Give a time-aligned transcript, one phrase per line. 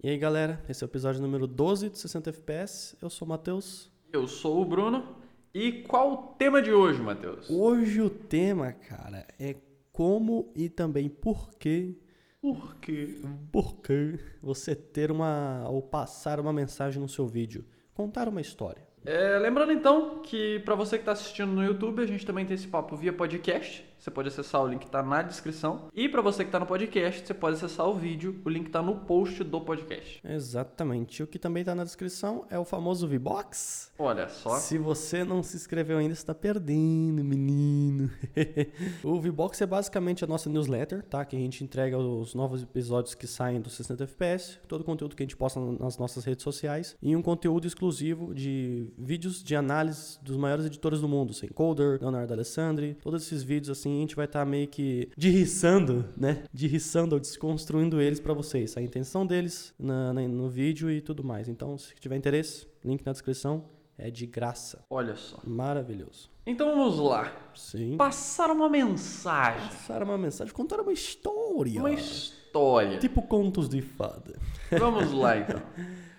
[0.00, 2.96] E aí, galera, esse é o episódio número 12 de 60 FPS.
[3.02, 3.90] Eu sou o Matheus.
[4.12, 5.16] Eu sou o Bruno.
[5.52, 7.50] E qual o tema de hoje, Matheus?
[7.50, 9.56] Hoje o tema, cara, é
[9.90, 11.98] como e também por que
[12.40, 13.16] Por quê?
[13.50, 18.86] por que você ter uma ou passar uma mensagem no seu vídeo, contar uma história.
[19.04, 22.54] É, lembrando então que para você que está assistindo no YouTube, a gente também tem
[22.54, 23.84] esse papo via podcast.
[23.98, 25.88] Você pode acessar o link que está na descrição.
[25.92, 28.40] E para você que está no podcast, você pode acessar o vídeo.
[28.44, 30.20] O link está no post do podcast.
[30.24, 31.22] Exatamente.
[31.22, 33.92] O que também tá na descrição é o famoso V-Box.
[33.98, 34.56] Olha só.
[34.56, 38.10] Se você não se inscreveu ainda, você tá perdendo, menino.
[39.02, 41.24] o V-Box é basicamente a nossa newsletter, tá?
[41.24, 45.16] Que a gente entrega os novos episódios que saem do 60 FPS, todo o conteúdo
[45.16, 49.56] que a gente posta nas nossas redes sociais e um conteúdo exclusivo de vídeos de
[49.56, 54.00] análise dos maiores editores do mundo, sem Coder, Leonardo Alessandri, todos esses vídeos assim, a
[54.00, 56.44] gente vai estar meio que derriçando, né?
[56.52, 61.24] Derriçando ou desconstruindo eles pra vocês, a intenção deles na- na- no vídeo e tudo
[61.24, 61.48] mais.
[61.48, 63.64] Então, se tiver interesse, link na descrição.
[64.00, 64.84] É de graça.
[64.88, 65.38] Olha só.
[65.44, 66.30] Maravilhoso.
[66.46, 67.32] Então vamos lá.
[67.52, 67.96] Sim.
[67.96, 69.66] Passar uma mensagem.
[69.70, 71.80] Passar uma mensagem, contar uma história.
[71.80, 72.98] Uma história.
[72.98, 74.38] Tipo contos de fada.
[74.70, 75.60] Vamos lá então.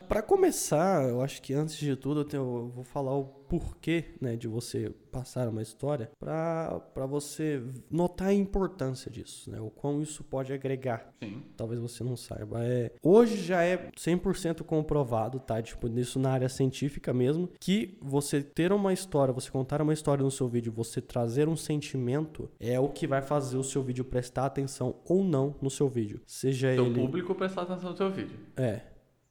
[0.10, 4.06] Pra começar, eu acho que antes de tudo eu, tenho- eu vou falar o porquê,
[4.20, 9.70] né, de você passar uma história pra pra você notar a importância disso, né, o
[9.70, 11.14] quão isso pode agregar.
[11.24, 11.44] Sim.
[11.56, 12.64] Talvez você não saiba.
[12.66, 15.62] É, hoje já é 100% comprovado, tá?
[15.62, 20.24] Tipo, nisso na área científica mesmo, que você ter uma história, você contar uma história
[20.24, 24.04] no seu vídeo, você trazer um sentimento, é o que vai fazer o seu vídeo
[24.04, 26.20] prestar atenção ou não no seu vídeo.
[26.26, 26.96] Seja Seu ele.
[27.00, 28.38] público prestar atenção no seu vídeo.
[28.58, 28.82] É.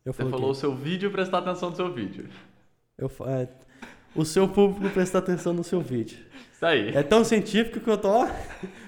[0.08, 2.30] Eu Você falou o seu vídeo prestar atenção no seu vídeo.
[2.96, 3.46] Eu, é,
[4.16, 6.16] o seu público prestar atenção no seu vídeo.
[6.50, 6.96] Isso aí.
[6.96, 8.26] É tão científico que eu tô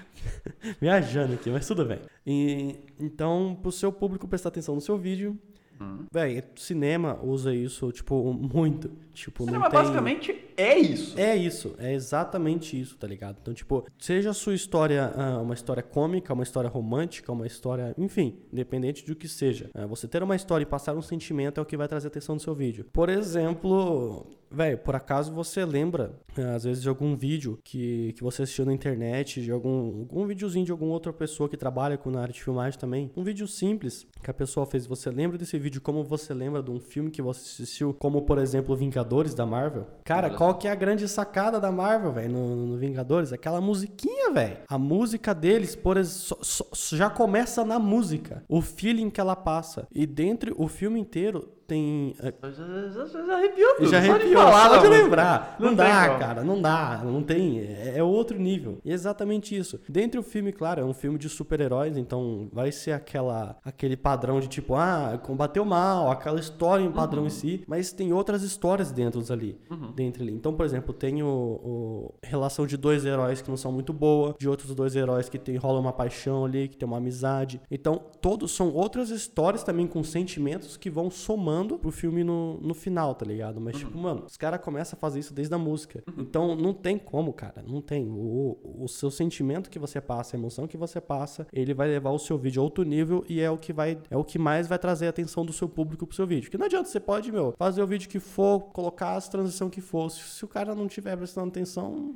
[0.81, 1.99] viajando aqui, mas tudo bem.
[2.25, 5.37] E, então, pro seu público prestar atenção no seu vídeo,
[5.81, 6.05] Hum.
[6.11, 8.91] véi, cinema usa isso, tipo, muito.
[9.13, 9.79] Tipo, Cinema não tem...
[9.79, 11.19] basicamente é isso.
[11.19, 13.37] É isso, é exatamente isso, tá ligado?
[13.41, 17.93] Então, tipo, seja a sua história ah, uma história cômica, uma história romântica, uma história,
[17.97, 19.69] enfim, independente do que seja.
[19.73, 22.35] Ah, você ter uma história e passar um sentimento é o que vai trazer atenção
[22.35, 22.85] no seu vídeo.
[22.93, 28.23] Por exemplo, velho, por acaso você lembra, ah, às vezes, de algum vídeo que, que
[28.23, 32.09] você assistiu na internet, de algum, algum videozinho de alguma outra pessoa que trabalha com
[32.11, 33.11] na área de filmagem também?
[33.15, 34.85] Um vídeo simples que a pessoa fez.
[34.85, 38.37] Você lembra desse vídeo como você lembra de um filme que você assistiu, como, por
[38.37, 39.87] exemplo, Vingadores da Marvel?
[40.03, 43.31] Cara, Olha qual que é a grande sacada da Marvel, velho, no, no Vingadores?
[43.33, 44.57] Aquela musiquinha, velho.
[44.67, 48.43] A música deles, por ex- só- só- já começa na música.
[48.49, 49.87] O feeling que ela passa.
[49.93, 52.13] E dentro o filme inteiro tem.
[52.21, 53.89] é, Já, já, já, arrepiou tudo.
[53.89, 55.55] já arrepiou, falar só de lembrar.
[55.57, 56.19] Não, Não dá, como.
[56.19, 57.59] cara, não dá, não tem.
[57.59, 58.79] É, é outro nível.
[58.83, 59.79] E é exatamente isso.
[59.87, 64.39] Dentro do filme, claro, é um filme de super-heróis, então vai ser aquela, aquele padrão
[64.41, 68.91] de tipo, ah, combateu mal, aquela história em padrão em si, mas tem outras histórias
[68.91, 69.57] dentro ali,
[69.95, 70.33] dentro ali.
[70.33, 74.35] Então, por exemplo, tem o, o relação de dois heróis que não são muito boa,
[74.37, 77.61] de outros dois heróis que tem rola uma paixão ali, que tem uma amizade.
[77.71, 82.73] Então, todos são outras histórias também com sentimentos que vão somando pro filme no, no
[82.73, 83.59] final, tá ligado?
[83.59, 86.03] Mas, tipo, mano, os caras começam a fazer isso desde a música.
[86.17, 87.63] Então, não tem como, cara.
[87.65, 88.07] Não tem.
[88.09, 92.11] O, o seu sentimento que você passa, a emoção que você passa, ele vai levar
[92.11, 93.97] o seu vídeo a outro nível e é o que vai.
[94.09, 96.43] É o que mais vai trazer a atenção do seu público pro seu vídeo.
[96.43, 99.81] Porque não adianta, você pode, meu, fazer o vídeo que for, colocar as transição que
[99.81, 100.09] for.
[100.09, 102.15] Se, se o cara não tiver prestando atenção.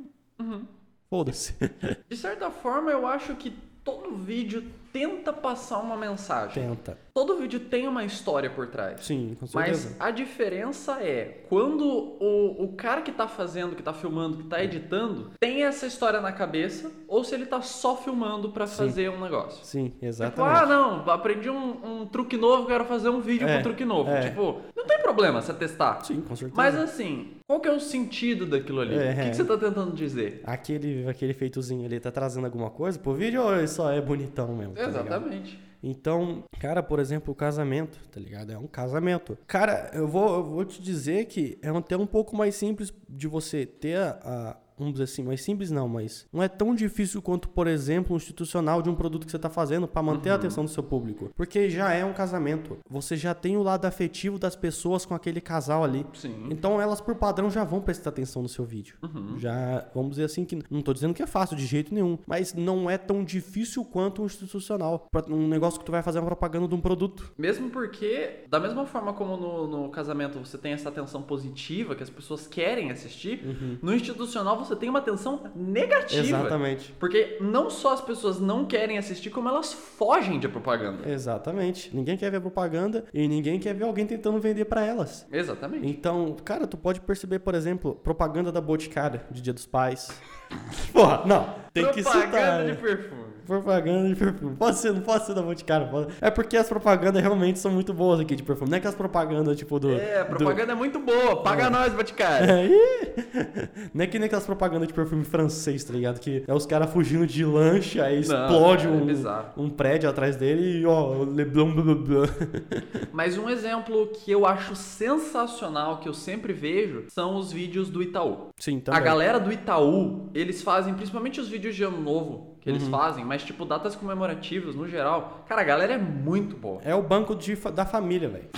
[1.10, 1.56] Foda-se.
[2.10, 4.64] De certa forma, eu acho que todo vídeo
[4.96, 6.70] tenta passar uma mensagem.
[6.70, 6.98] Tenta.
[7.14, 9.02] Todo vídeo tem uma história por trás.
[9.06, 9.96] Sim, com Mas certeza.
[10.00, 14.64] a diferença é quando o, o cara que tá fazendo, que tá filmando, que tá
[14.64, 19.20] editando, tem essa história na cabeça, ou se ele tá só filmando pra fazer um
[19.20, 19.66] negócio.
[19.66, 20.58] Sim, Tipo, exatamente.
[20.58, 24.10] ah, não, aprendi um, um truque novo, quero fazer um vídeo É, com truque novo.
[24.10, 24.30] é.
[24.30, 26.04] Tipo, não tem problema você testar.
[26.06, 26.56] Sim, com certeza.
[26.56, 28.96] Mas assim, qual que é o sentido daquilo ali?
[28.96, 29.30] É, o que, é.
[29.30, 30.42] que você tá tentando dizer?
[30.44, 34.56] Aquele, aquele feitozinho ali tá trazendo alguma coisa pro vídeo ou ele só é bonitão
[34.56, 34.74] mesmo?
[34.74, 34.88] tá?
[34.88, 35.60] Exatamente.
[35.84, 38.52] Então, cara, por exemplo, o casamento, tá ligado?
[38.52, 39.38] É um casamento.
[39.46, 43.28] Cara, eu vou, eu vou te dizer que é até um pouco mais simples de
[43.28, 44.58] você ter a.
[44.78, 48.18] Vamos dizer assim, mais simples não, mas não é tão difícil quanto, por exemplo, um
[48.18, 51.32] institucional de um produto que você tá fazendo para manter a atenção do seu público.
[51.36, 52.78] Porque já é um casamento.
[52.90, 56.06] Você já tem o lado afetivo das pessoas com aquele casal ali.
[56.14, 56.48] Sim.
[56.50, 58.98] Então elas, por padrão, já vão prestar atenção no seu vídeo.
[59.38, 62.54] Já, vamos dizer assim, que não tô dizendo que é fácil de jeito nenhum, mas
[62.54, 65.08] não é tão difícil quanto um institucional.
[65.30, 67.34] Um negócio que tu vai fazer uma propaganda de um produto.
[67.38, 72.04] Mesmo porque, da mesma forma como no, no casamento você tem essa atenção positiva que
[72.04, 73.42] as pessoas querem assistir,
[73.82, 76.22] no institucional nossa, tem uma atenção negativa.
[76.22, 76.92] Exatamente.
[77.00, 81.08] Porque não só as pessoas não querem assistir, como elas fogem de propaganda.
[81.08, 81.96] Exatamente.
[81.96, 85.28] Ninguém quer ver propaganda e ninguém quer ver alguém tentando vender pra elas.
[85.32, 85.88] Exatamente.
[85.88, 90.10] Então, cara, tu pode perceber, por exemplo, propaganda da Boticária de Dia dos Pais.
[90.92, 91.56] Porra, não.
[91.72, 92.22] Tem que citar.
[92.22, 92.72] propaganda né?
[92.72, 93.35] de perfume.
[93.46, 94.56] Propaganda de perfume.
[94.56, 95.88] Pode ser, não pode ser da Boticário.
[95.90, 96.14] Pode...
[96.20, 98.70] É porque as propagandas realmente são muito boas aqui de perfume.
[98.70, 99.92] Não é aquelas propagandas, tipo, do...
[99.92, 101.42] É, a do- propaganda é muito boa.
[101.44, 102.50] Paga nós, Boticário.
[102.50, 103.06] É, ih.
[103.94, 106.20] Não é que nem aquelas propagandas de perfume francês, tá ligado?
[106.20, 110.80] Que é os caras fugindo de lanche, aí explode é um, um prédio atrás dele
[110.82, 112.28] e, ó, leblon, blá, blá, blá.
[113.14, 118.02] Mas um exemplo que eu acho sensacional, que eu sempre vejo, são os vídeos do
[118.02, 118.50] Itaú.
[118.58, 119.04] Sim, A também.
[119.04, 122.76] galera do Itaú, eles fazem, principalmente os vídeos de ano novo que Uhum.
[122.78, 125.46] eles fazem, mas tipo datas comemorativas no geral.
[125.48, 126.82] Cara, a galera é muito boa.
[126.84, 128.50] É o banco de, da família, velho.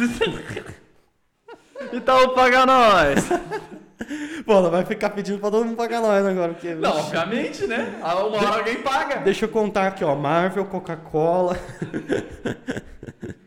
[1.91, 3.27] Itaú paga nós!
[4.45, 6.53] Pô, ela vai ficar pedindo pra todo mundo pagar nós agora.
[6.53, 7.99] Porque, Não, obviamente, né?
[8.01, 9.17] A Uma hora alguém paga.
[9.17, 10.15] Deixa eu contar aqui, ó.
[10.15, 11.57] Marvel, Coca-Cola.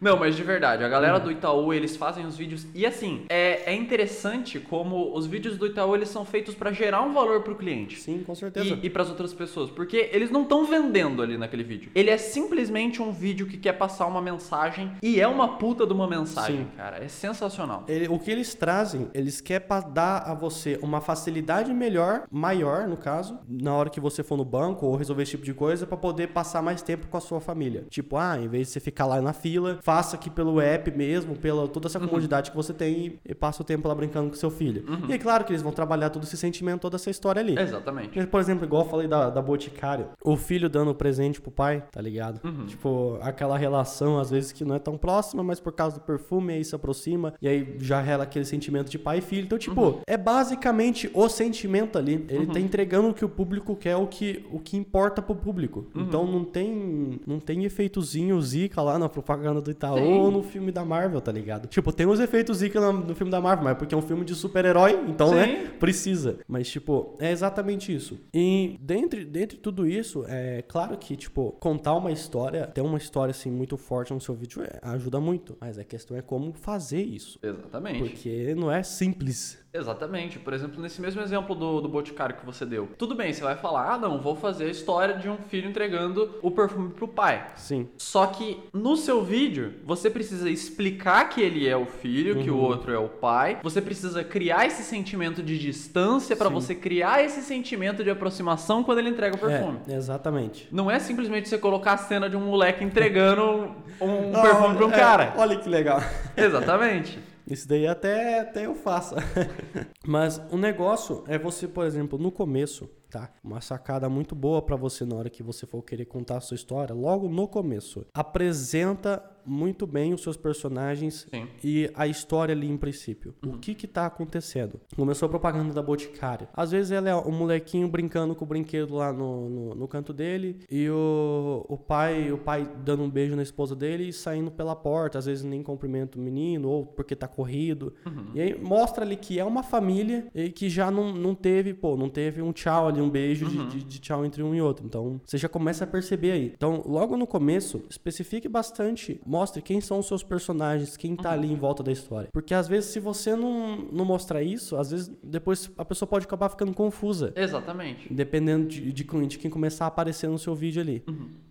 [0.00, 2.67] Não, mas de verdade, a galera do Itaú, eles fazem os vídeos.
[2.75, 7.02] E assim, é, é interessante como os vídeos do Itaú eles são feitos pra gerar
[7.02, 8.00] um valor pro cliente.
[8.00, 8.79] Sim, com certeza.
[8.82, 11.91] E, e para as outras pessoas, porque eles não estão vendendo ali naquele vídeo.
[11.94, 15.93] Ele é simplesmente um vídeo que quer passar uma mensagem e é uma puta de
[15.93, 16.69] uma mensagem, Sim.
[16.76, 17.05] cara.
[17.05, 17.85] É sensacional.
[17.88, 22.97] Ele- o que eles trazem, eles querem dar a você uma facilidade melhor, maior no
[22.97, 25.97] caso, na hora que você for no banco ou resolver esse tipo de coisa, pra
[25.97, 27.85] poder passar mais tempo com a sua família.
[27.91, 31.34] Tipo, ah, em vez de você ficar lá na fila, faça aqui pelo app mesmo,
[31.34, 34.48] pela toda essa comodidade que você tem e, passa o tempo lá brincando com seu
[34.48, 34.84] filho.
[35.08, 37.58] E é claro que eles vão trabalhar todo esse sentimento, toda essa história ali.
[37.58, 38.16] Exatamente.
[38.16, 41.82] Mas, Por exemplo, igual eu falei da, da Boticário, o filho dando presente pro pai,
[41.90, 42.40] tá ligado?
[42.69, 46.52] Tipo, aquela relação, às vezes, que não é tão próxima, mas por causa do perfume,
[46.52, 49.46] aí se aproxima, e aí já rela aquele sentimento de pai e filho.
[49.46, 52.25] Então, tipo, é basicamente o sentimento ali.
[52.28, 55.87] Ele tá entregando o que o público quer, o que, o que importa pro público.
[55.96, 57.20] Então não tem.
[57.26, 60.20] Não tem efeitozinho zica lá na propaganda do Itaú Tem.
[60.20, 61.66] ou no filme da Marvel, tá ligado?
[61.66, 64.02] Tipo, tem os efeitos zica no, no filme da Marvel, mas é porque é um
[64.02, 65.34] filme de super-herói, então, Sim.
[65.36, 65.70] né?
[65.80, 66.38] Precisa.
[66.46, 68.20] Mas, tipo, é exatamente isso.
[68.34, 73.30] E dentre, dentre tudo isso, é claro que, tipo, contar uma história, ter uma história,
[73.30, 75.56] assim, muito forte no seu vídeo é- ajuda muito.
[75.60, 77.38] Mas a questão é como fazer isso.
[77.42, 77.98] Exatamente.
[78.00, 79.58] Porque não é simples.
[79.72, 80.38] Exatamente.
[80.38, 82.88] Por exemplo, nesse mesmo exemplo do, do Boticário que você deu.
[82.98, 86.38] Tudo bem, você vai falar, ah, não, vou fazer a história de um filho entregando
[86.42, 87.46] o perfume pro pai.
[87.56, 87.88] Sim.
[87.96, 92.56] Só que no seu vídeo, você precisa explicar que ele é o filho, que o
[92.56, 93.58] outro é o pai.
[93.62, 96.55] Você precisa criar esse sentimento de distância pra Sim.
[96.55, 99.81] você criar esse sentimento de aproximação quando ele entrega o perfume.
[99.88, 100.69] É, exatamente.
[100.70, 104.93] Não é simplesmente você colocar a cena de um moleque entregando um perfume pra um
[104.93, 105.34] É, cara.
[105.37, 106.00] olha que legal.
[106.37, 107.19] Exatamente.
[107.46, 109.14] Isso daí até, até eu faço.
[110.06, 113.28] Mas o negócio é você, por exemplo, no começo, tá?
[113.43, 116.55] Uma sacada muito boa pra você na hora que você for querer contar a sua
[116.55, 118.06] história, logo no começo.
[118.14, 121.49] Apresenta muito bem os seus personagens Sim.
[121.62, 123.35] e a história ali em princípio.
[123.44, 124.81] O que que tá acontecendo?
[124.94, 126.47] Começou a propaganda da Boticário.
[126.55, 130.12] Às vezes ela é um molequinho brincando com o brinquedo lá no, no, no canto
[130.12, 134.50] dele e o, o pai o pai dando um beijo na esposa dele e saindo
[134.52, 135.19] pela porta.
[135.19, 137.93] Às vezes nem cumprimenta o menino ou porque tá corrido.
[138.35, 141.97] E aí mostra ali que é uma família e que já não, não teve, pô,
[141.97, 144.87] não teve um tchau ali, um beijo de, de, de tchau entre um e outro.
[144.87, 146.52] Então você já começa a perceber aí.
[146.55, 151.50] Então logo no começo, especifique bastante, mostre quem são os seus personagens, quem tá ali
[151.50, 152.28] em volta da história.
[152.31, 156.26] Porque às vezes, se você não, não mostrar isso, às vezes depois a pessoa pode
[156.26, 157.32] acabar ficando confusa.
[157.35, 158.12] Exatamente.
[158.12, 161.02] Dependendo de, de, de quem começar a aparecer no seu vídeo ali.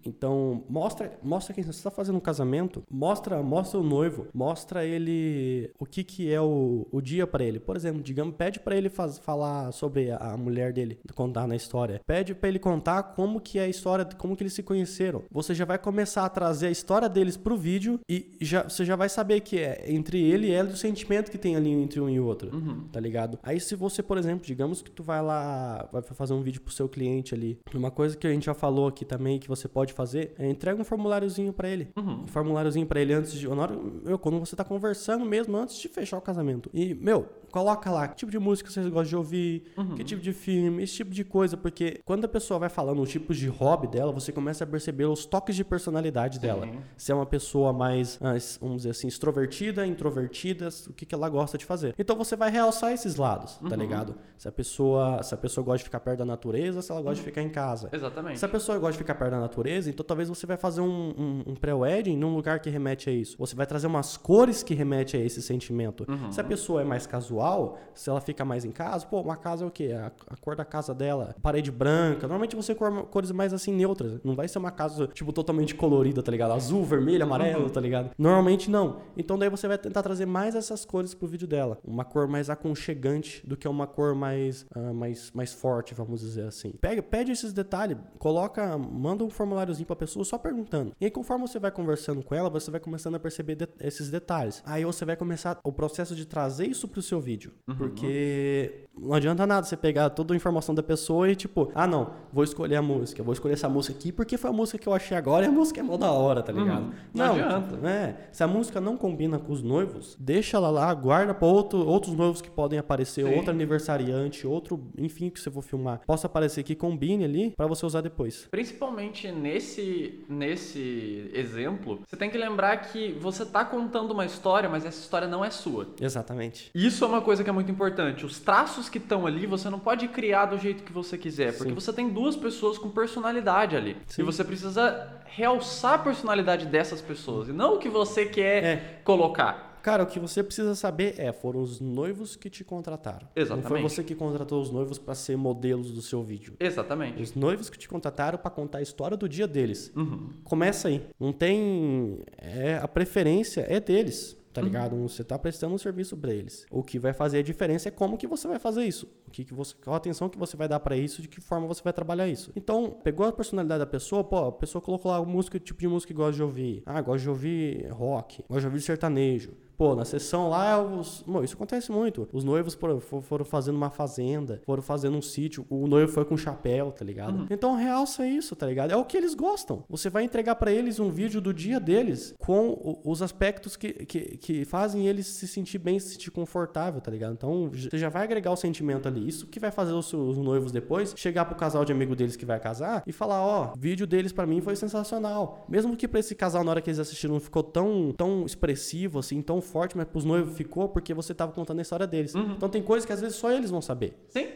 [0.05, 5.71] Então, mostra, mostra quem você está fazendo um casamento, mostra, mostra o noivo, mostra ele
[5.79, 7.59] o que que é o, o dia pra ele.
[7.59, 11.55] Por exemplo, digamos, pede pra ele faz, falar sobre a, a mulher dele, contar na
[11.55, 12.01] história.
[12.05, 15.23] Pede pra ele contar como que é a história, como que eles se conheceram.
[15.31, 17.68] Você já vai começar a trazer a história deles pro vídeo
[18.09, 21.29] e já, você já vai saber que é entre ele e ela e o sentimento
[21.29, 22.51] que tem ali entre um e o outro,
[22.91, 23.37] tá ligado?
[23.43, 26.73] Aí se você, por exemplo, digamos que tu vai lá, vai fazer um vídeo pro
[26.73, 29.93] seu cliente ali, uma coisa que a gente já falou aqui também que você pode
[29.93, 31.89] fazer é entrega um formuláriozinho pra ele.
[31.97, 35.87] Um formuláriozinho pra ele antes de, hora, meu, quando você tá conversando mesmo antes de
[35.87, 36.69] fechar o casamento.
[36.73, 39.63] E, meu, coloca lá que tipo de música vocês gostam de ouvir,
[39.95, 43.09] que tipo de filme, esse tipo de coisa, porque quando a pessoa vai falando os
[43.09, 46.67] tipos de hobby dela, você começa a perceber os toques de personalidade dela.
[46.97, 51.29] Se é uma pessoa mais, ah, vamos dizer assim, extrovertida, introvertida, o que, que ela
[51.29, 51.93] gosta de fazer.
[51.97, 53.81] Então você vai realçar esses lados, tá Uhum.
[53.81, 54.15] ligado?
[54.37, 57.15] Se a pessoa, se a pessoa gosta de ficar perto da natureza, se ela gosta
[57.17, 57.89] de ficar em casa.
[57.91, 58.39] Exatamente.
[58.39, 61.13] Se a pessoa gosta de ficar perto da natureza, então talvez você vai fazer um,
[61.17, 63.35] um, um pré-wedding num lugar que remete a isso.
[63.37, 66.05] Você vai trazer umas cores que remete a esse sentimento.
[66.07, 66.31] Uhum.
[66.31, 69.63] Se a pessoa é mais casual, se ela fica mais em casa, pô, uma casa
[69.65, 69.91] é o quê?
[69.93, 72.21] A, a cor da casa dela, parede branca.
[72.27, 74.19] Normalmente você cor cores mais assim neutras.
[74.23, 76.53] Não vai ser uma casa, tipo, totalmente colorida, tá ligado?
[76.53, 77.69] Azul, vermelho, amarelo, Uhum.
[77.69, 78.11] tá ligado?
[78.17, 78.97] Normalmente não.
[79.17, 81.77] Então daí você vai tentar trazer mais essas cores pro vídeo dela.
[81.83, 86.45] Uma cor mais aconchegante do que uma cor mais, ah, mais, mais forte, vamos dizer
[86.45, 86.71] assim.
[86.79, 90.93] Pega, pede esses detalhes, coloca, manda um formuláriozinho pra pessoa só perguntando.
[90.99, 94.09] E aí, conforme você vai conversando com ela, você vai começando a perceber de- esses
[94.09, 94.61] detalhes.
[94.65, 97.51] Aí você vai começar o processo de trazer isso pro seu vídeo.
[97.77, 102.11] Porque não adianta nada você pegar toda a informação da pessoa e tipo, ah não,
[102.31, 104.93] vou escolher a música, vou escolher essa música aqui porque foi a música que eu
[104.93, 106.83] achei agora e a música é mó da hora, tá ligado?
[106.83, 106.91] Uhum.
[107.13, 107.87] Não adianta.
[107.87, 111.85] É, se a música não combina com os noivos, deixa ela lá, guarda pra outro,
[111.85, 113.35] outros noivos que podem aparecer, Sim.
[113.35, 117.85] outro aniversariante, outro, enfim, que você for filmar, possa aparecer que combine ali pra você
[117.85, 118.47] usar depois.
[118.49, 124.85] Principalmente nesse, nesse exemplo, você tem que lembrar que você tá contando uma história, mas
[124.85, 125.87] essa história não é sua.
[125.99, 126.71] Exatamente.
[126.73, 128.25] Isso é uma coisa que é muito importante.
[128.25, 131.69] Os traços que estão ali, você não pode criar do jeito que você quiser, porque
[131.69, 131.75] Sim.
[131.75, 133.97] você tem duas pessoas com personalidade ali.
[134.07, 134.21] Sim.
[134.21, 138.75] E você precisa realçar a personalidade dessas pessoas, e não o que você quer É.
[139.03, 139.69] colocar.
[139.81, 143.21] Cara, o que você precisa saber é, foram os noivos que te contrataram.
[143.21, 143.81] Não foi Exatamente.
[143.83, 146.53] você que contratou os noivos pra ser modelos do seu vídeo.
[146.59, 147.21] Exatamente.
[147.23, 149.89] Os noivos que te contrataram pra contar a história do dia deles.
[149.95, 150.31] Uhum.
[150.43, 151.01] Começa aí.
[151.17, 152.19] Não tem.
[152.37, 154.65] É, a preferência é deles, Uhum.
[154.65, 154.95] tá ligado?
[154.97, 156.65] Você tá prestando um serviço pra eles.
[156.69, 159.07] O que vai fazer a diferença é como que você vai fazer isso.
[159.27, 161.41] O que, que você, qual a atenção que você vai dar pra isso, de que
[161.41, 162.51] forma você vai trabalhar isso.
[162.55, 165.79] Então, pegou a personalidade da pessoa, pô, a pessoa colocou lá o música, o tipo
[165.79, 166.83] de música que gosta de ouvir.
[166.85, 169.51] Ah, gosta de ouvir rock, gosta de ouvir sertanejo.
[169.79, 171.23] Pô, na sessão lá, os...
[171.25, 172.27] Bom, isso acontece muito.
[172.33, 176.35] Os noivos foram, foram fazendo uma fazenda, foram fazendo um sítio, o noivo foi com
[176.35, 177.47] chapéu, tá ligado?
[177.49, 178.91] Então realça isso, tá ligado?
[178.91, 179.85] É o que eles gostam.
[179.87, 184.37] Você vai entregar pra eles um vídeo do dia deles com os aspectos que, que,
[184.37, 187.31] que fazem eles se sentir bem, se sentir confortável, tá ligado?
[187.31, 189.25] Então você já vai agregar o sentimento ali.
[189.25, 192.59] Isso que vai fazer os, noivos depois chegar pro casal de amigo deles que vai
[192.59, 195.65] casar e falar: ó, o vídeo deles pra mim foi sensacional.
[195.69, 199.19] Mesmo que pra esse casal, na hora que eles assistiram, não ficou tão, tão expressivo,
[199.19, 202.33] assim, tão forte, mas pros noivos ficou porque você tava contando a história deles.
[202.35, 204.13] Então tem coisas que às vezes só eles vão saber.
[204.29, 204.47] Sim.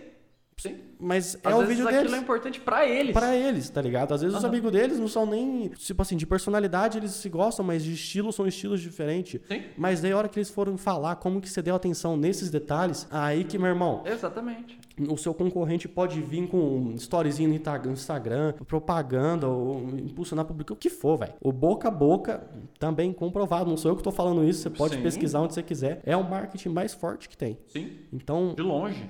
[0.55, 0.77] Sim.
[0.99, 2.13] Mas é Às o vezes vídeo aquilo deles.
[2.13, 3.11] é importante pra eles.
[3.11, 4.13] Pra eles, tá ligado?
[4.13, 4.53] Às vezes os Aham.
[4.53, 5.67] amigos deles não são nem.
[5.69, 9.41] Tipo assim, de personalidade eles se gostam, mas de estilo são estilos diferentes.
[9.47, 9.63] Sim.
[9.75, 13.07] Mas daí a hora que eles foram falar como que você deu atenção nesses detalhes,
[13.09, 14.79] aí que, meu irmão, Exatamente.
[15.09, 20.45] O seu concorrente pode vir com um storyzinho no Insta- no Instagram, propaganda, ou impulsionar
[20.45, 21.33] público, o que for, velho.
[21.41, 22.47] O boca a boca,
[22.79, 25.01] também comprovado, não sou eu que tô falando isso, você pode Sim.
[25.01, 26.01] pesquisar onde você quiser.
[26.05, 27.57] É o marketing mais forte que tem.
[27.67, 27.91] Sim.
[28.11, 29.09] Então, De longe.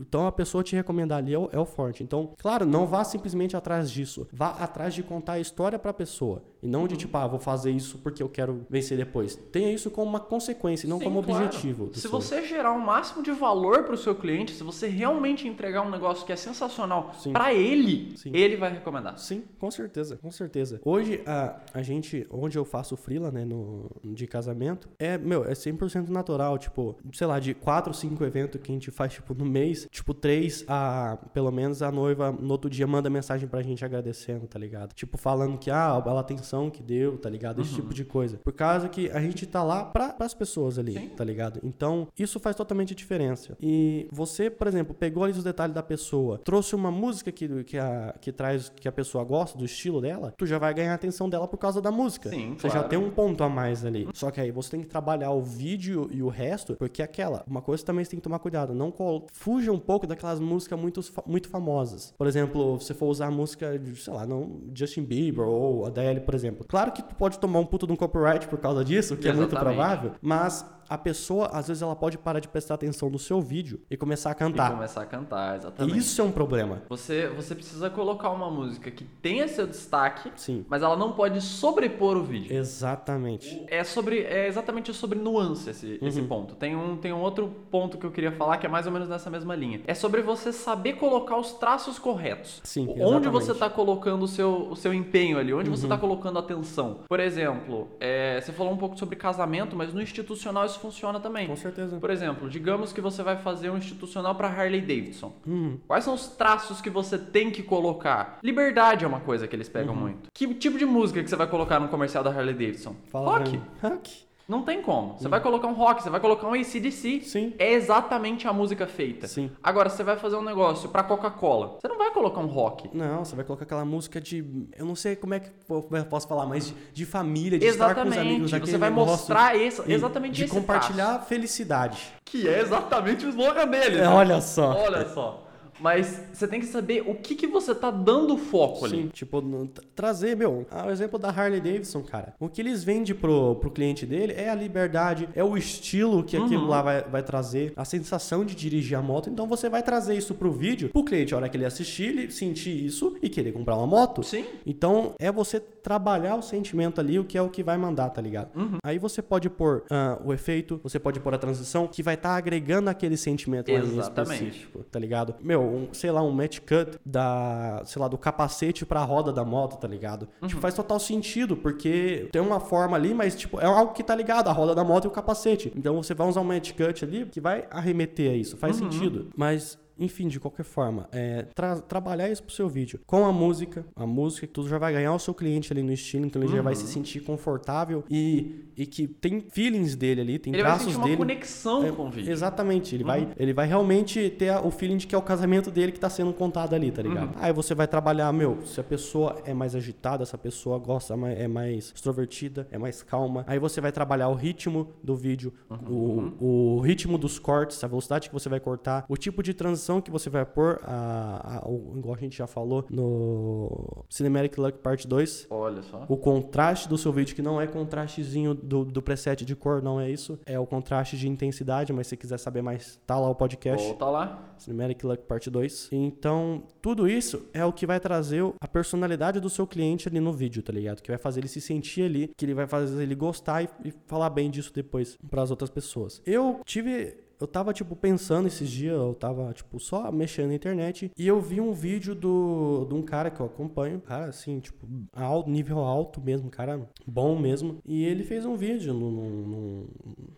[0.00, 2.02] então a pessoa te recomendar ali é o, é o forte.
[2.02, 4.26] Então, claro, não vá simplesmente atrás disso.
[4.32, 6.42] Vá atrás de contar a história pra pessoa.
[6.62, 6.86] E não Uhum.
[6.88, 9.34] de tipo, ah, vou fazer isso porque eu quero vencer depois.
[9.50, 11.44] Tenha isso como uma consequência, e não Sim, como claro.
[11.46, 11.90] objetivo.
[11.94, 15.82] Se seu- você gerar o máximo de valor pro seu cliente, se você realmente entregar
[15.82, 18.30] um negócio que é sensacional pra ele, Sim.
[18.34, 19.18] ele vai recomendar.
[19.18, 20.80] Sim, com certeza, com certeza.
[20.84, 25.52] Hoje, a, a gente, onde eu faço freela, né, no, de casamento, é, meu, é
[25.52, 29.44] 100% natural, tipo, sei lá, de 4, 5 eventos que a gente faz, tipo, no
[29.44, 33.84] mês, tipo, 3, a, pelo menos a noiva, no outro dia, manda mensagem pra gente
[33.84, 34.92] agradecendo, tá ligado?
[34.94, 37.60] Tipo, falando que, ah, a bela atenção que deu, tá ligado?
[37.60, 38.38] Esse tipo de coisa.
[38.38, 41.08] Por causa que a gente tá lá pra, pras pessoas ali, Sim.
[41.10, 41.60] tá ligado?
[41.62, 43.56] Então, isso faz totalmente diferença.
[43.60, 47.76] E você, por exemplo, pegou ali os detalhes da pessoa, trouxe uma música que, que,
[47.76, 50.94] a, que traz que a pessoa gosta, do estilo dela, tu já vai ganhar a
[50.94, 52.30] atenção dela por causa da música.
[52.30, 52.88] Sim, Você já claro.
[52.88, 54.06] tem um ponto a mais ali.
[54.14, 57.42] Só que aí você tem que trabalhar o vídeo e o resto, porque é aquela,
[57.44, 58.94] uma coisa também você tem que tomar cuidado, não
[59.32, 62.14] fuja um pouco daquelas músicas muito, muito famosas.
[62.16, 65.86] Por exemplo, se você for usar a música, de, sei lá, não Justin Bieber ou
[65.86, 66.64] Adele, por exemplo.
[66.68, 69.32] Claro que tu pode tomar um puto de um copyright por causa disso, que é
[69.32, 69.76] muito Exatamente.
[69.76, 73.80] provável, mas a pessoa, às vezes, ela pode parar de prestar atenção no seu vídeo
[73.88, 74.72] e começar a E cantar.
[74.72, 75.96] começar a cantar, exatamente.
[75.98, 76.82] Isso é um problema.
[76.88, 80.66] Você, você precisa colocar uma música que tenha seu destaque, Sim.
[80.68, 82.52] mas ela não pode sobrepor o vídeo.
[82.54, 83.64] Exatamente.
[83.68, 86.08] É sobre é exatamente sobre nuance esse, Uhum.
[86.08, 86.54] esse ponto.
[86.56, 89.08] Tem um, tem um outro ponto que eu queria falar que é mais ou menos
[89.08, 89.80] nessa mesma linha.
[89.86, 92.60] É sobre você saber colocar os traços corretos.
[92.64, 93.26] Sim, Onde exatamente.
[93.26, 93.32] Uhum.
[93.32, 97.00] você está colocando o seu, o seu empenho ali, onde você está colocando a atenção.
[97.08, 101.20] Por exemplo, é, você falou um pouco sobre casamento, mas no institucional isso negócio funciona
[101.20, 101.46] também.
[101.46, 101.98] Com certeza.
[101.98, 105.32] Por exemplo, digamos que você vai fazer um institucional para Harley Davidson.
[105.46, 105.78] Uhum.
[105.86, 108.38] Quais são os traços que você tem que colocar?
[108.42, 110.00] Liberdade é uma coisa que eles pegam Uhum.
[110.00, 110.28] muito.
[110.34, 112.96] Que tipo de música que você vai colocar no comercial da Harley Davidson?
[113.10, 113.60] Fala Rock.
[113.82, 114.29] Rock.
[114.50, 115.16] Não tem como.
[115.16, 117.20] Você vai colocar um rock, você vai colocar um ACDC.
[117.22, 117.54] Sim.
[117.56, 119.28] É exatamente a música feita.
[119.28, 119.48] Sim.
[119.62, 121.78] Agora, você vai fazer um negócio pra Coca-Cola.
[121.80, 122.90] Você não vai colocar um rock.
[122.92, 124.44] Não, você vai colocar aquela música de.
[124.76, 127.94] Eu não sei como é que eu posso falar, mas de, de família, de estar
[127.94, 128.48] com os amigos.
[128.52, 128.70] Exatamente.
[128.70, 132.08] Você vai negócio mostrar esse- exatamente De esse compartilhar felicidade.
[132.24, 133.98] Que é exatamente o slogan deles.
[133.98, 134.08] É, né?
[134.08, 134.72] olha só.
[134.72, 135.46] Olha só.
[135.80, 139.02] Mas você tem que saber o que, que você tá dando foco ali.
[139.04, 142.34] Sim, tipo, no- tra- trazer, meu, ah, o exemplo da Harley Davidson, cara.
[142.38, 146.36] O que eles vendem pro, pro cliente dele é a liberdade, é o estilo que
[146.36, 146.68] aquilo Uhum.
[146.68, 149.30] lá vai, vai trazer, a sensação de dirigir a moto.
[149.30, 152.30] Então você vai trazer isso pro vídeo, pro cliente, a hora que ele assistir, ele
[152.30, 154.22] sentir isso e querer comprar uma moto.
[154.22, 154.44] Sim.
[154.66, 158.20] Então é você trabalhar o sentimento ali, o que é o que vai mandar, tá
[158.20, 158.50] ligado?
[158.54, 158.76] Uhum.
[158.84, 162.36] Aí você pode pôr ah, o efeito, você pode pôr a transição, que vai estar
[162.36, 164.44] agregando aquele sentimento Exatamente.
[164.44, 165.34] específico, tá ligado?
[165.40, 169.44] Meu, um, sei lá, um match cut da, sei lá, do capacete pra roda da
[169.44, 170.28] moto, tá ligado?
[170.42, 170.48] Uhum.
[170.48, 174.14] Tipo, faz total sentido, porque tem uma forma ali, mas tipo, é algo que tá
[174.14, 175.72] ligado, a roda da moto e o capacete.
[175.76, 178.90] Então você vai usar um match cut ali que vai arremeter a isso, faz Uhum.
[178.90, 179.30] sentido.
[179.36, 182.98] Mas enfim, de qualquer forma, é, tra- trabalhar isso pro seu vídeo.
[183.06, 185.92] Com a música, a música que tu já vai ganhar o seu cliente ali no
[185.92, 186.88] estilo, então ele já vai se Uhum.
[186.90, 191.04] sentir confortável e, e que tem feelings dele ali, tem Ele vai traços sentir uma
[191.04, 191.16] dele.
[191.18, 192.32] conexão É, com o vídeo.
[192.32, 195.92] Exatamente, ele, vai, ele vai realmente ter o feeling de que é o casamento dele
[195.92, 197.36] que tá sendo contado ali, tá ligado?
[197.38, 201.14] Aí você vai trabalhar, meu, se a pessoa é mais agitada, se a pessoa gosta,
[201.36, 203.44] é mais extrovertida, é mais calma.
[203.46, 205.52] Aí você vai trabalhar o ritmo do vídeo,
[205.88, 209.89] o, o ritmo dos cortes, a velocidade que você vai cortar, o tipo de transição
[209.98, 214.78] que você vai pôr, a, a- o- igual a gente já falou no Cinematic Look
[214.80, 216.04] Part 2, Olha só.
[216.06, 219.98] o contraste do seu vídeo, que não é contrastezinho do, do preset de cor, não
[219.98, 220.38] é isso.
[220.44, 223.86] É o contraste de intensidade, mas se quiser saber mais, tá lá o podcast.
[223.86, 224.54] Volta lá.
[224.58, 225.88] Cinematic Look Part 2.
[225.92, 230.32] Então, tudo isso é o que vai trazer a personalidade do seu cliente ali no
[230.34, 231.00] vídeo, tá ligado?
[231.00, 233.94] Que vai fazer ele se sentir ali, que ele vai fazer ele gostar e, e
[234.06, 236.20] falar bem disso depois pras outras pessoas.
[236.26, 237.16] Eu tive.
[237.40, 241.40] Eu tava, tipo, pensando esses dias, eu tava, tipo, só mexendo na internet e eu
[241.40, 245.78] vi um vídeo do, de um cara que eu acompanho, cara, assim, tipo, alto, nível
[245.78, 247.78] alto mesmo, cara bom mesmo.
[247.84, 249.86] E ele fez um vídeo num,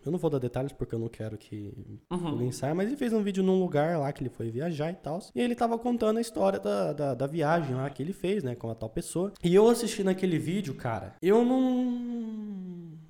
[0.05, 1.73] Eu não vou dar detalhes porque eu não quero que
[2.09, 4.95] alguém saia, mas ele fez um vídeo num lugar lá que ele foi viajar e
[4.95, 5.19] tal.
[5.35, 8.55] E ele tava contando a história da, da, da viagem lá que ele fez, né,
[8.55, 9.33] com a tal pessoa.
[9.43, 13.02] E eu assisti naquele vídeo, cara, eu não.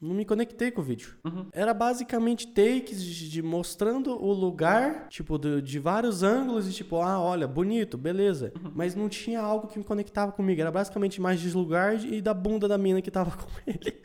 [0.00, 1.14] Não me conectei com o vídeo.
[1.52, 7.00] Era basicamente takes de, de mostrando o lugar, tipo, de, de vários ângulos e tipo,
[7.00, 8.52] ah, olha, bonito, beleza.
[8.74, 10.60] Mas não tinha algo que me conectava comigo.
[10.60, 13.96] Era basicamente mais de lugar e da bunda da mina que tava com ele.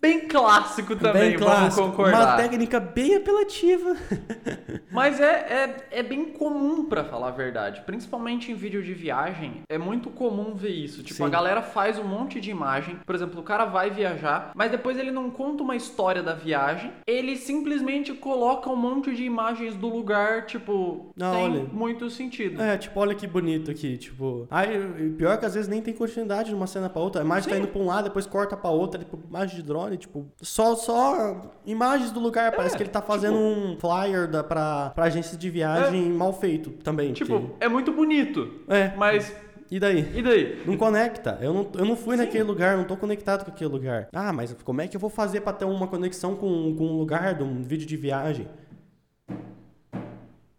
[0.00, 1.82] Bem clássico também, Bem clássico.
[1.82, 2.28] vamos concordar.
[2.28, 3.96] Uma técnica bem apelativa.
[4.90, 7.82] Mas é, é, é bem comum, pra falar a verdade.
[7.82, 11.02] Principalmente em vídeo de viagem, é muito comum ver isso.
[11.02, 11.24] Tipo, Sim.
[11.24, 12.98] a galera faz um monte de imagem.
[13.04, 16.92] Por exemplo, o cara vai viajar, mas depois ele não conta uma história da viagem.
[17.06, 21.64] Ele simplesmente coloca um monte de imagens do lugar, tipo, Não, sem olha.
[21.72, 22.60] muito sentido.
[22.60, 24.46] É, tipo, olha que bonito aqui, tipo.
[24.50, 27.22] Aí, pior que às vezes nem tem continuidade de uma cena pra outra.
[27.22, 27.62] A imagem tá Sim.
[27.62, 30.26] indo pra um lado, depois corta pra outra, tipo, imagem de drone, tipo.
[30.42, 32.52] Só, só imagens do lugar.
[32.52, 36.70] Parece que ele tá fazendo um flyer da, pra, pra agência de viagem mal feito
[36.84, 37.12] também.
[37.14, 38.52] Tipo, que- é muito bonito.
[38.68, 38.92] É.
[38.96, 39.34] Mas,
[39.70, 40.04] E daí?
[40.14, 40.62] e daí?
[40.66, 41.38] Não conecta.
[41.40, 44.08] Eu não, eu não fui naquele lugar, não tô conectado com aquele lugar.
[44.12, 46.98] Ah, mas como é que eu vou fazer pra ter uma conexão com, com um
[46.98, 48.48] lugar de um vídeo de viagem?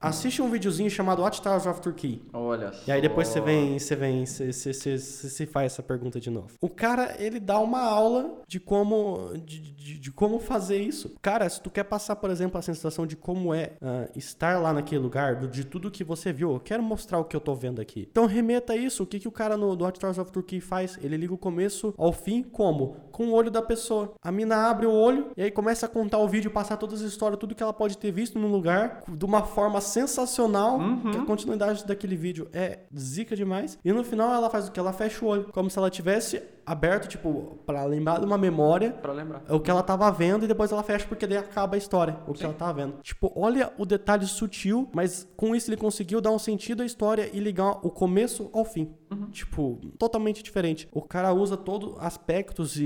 [0.02, 2.24] Assiste um videozinho chamado Watch Towers of Turkey.
[2.34, 2.82] Olha só.
[2.88, 6.30] E aí depois você vem, você vem, você, você, você, você faz essa pergunta de
[6.32, 6.48] novo.
[6.60, 11.16] O cara, ele dá uma aula de como, de, de, de como fazer isso.
[11.22, 14.74] Cara, se tu quer passar, por exemplo, a sensação de como é ah, estar lá
[14.74, 17.54] naquele lugar, do- de tudo que você viu, eu quero mostrar o que eu tô
[17.54, 18.08] vendo aqui.
[18.10, 19.04] Então remeta isso.
[19.04, 20.98] O que, que o cara no do Watch Towers of Turkey faz?
[21.02, 22.96] Ele liga o começo ao fim, como?
[23.12, 24.14] Com o olho da pessoa.
[24.22, 27.08] A mina abre o olho e aí começa a contar o vídeo, passar todas as
[27.12, 30.80] histórias, tudo que ela pode ter visto no lugar, de uma forma sensacional,
[31.12, 33.78] que a continuidade daquele vídeo é zica demais.
[33.84, 34.80] E no final ela faz o que?
[34.80, 38.92] Ela fecha o olho, como se ela tivesse aberto, tipo, pra lembrar de uma memória
[38.92, 39.42] Pra lembrar.
[39.50, 42.34] o que ela tava vendo e depois ela fecha porque daí acaba a história, o
[42.34, 42.94] que ela tava vendo.
[43.02, 47.30] Tipo, olha o detalhe sutil, mas com isso ele conseguiu dar um sentido à história
[47.34, 48.94] e ligar o começo ao fim.
[49.32, 50.88] Tipo, totalmente diferente.
[50.92, 52.84] O cara usa todos aspectos e,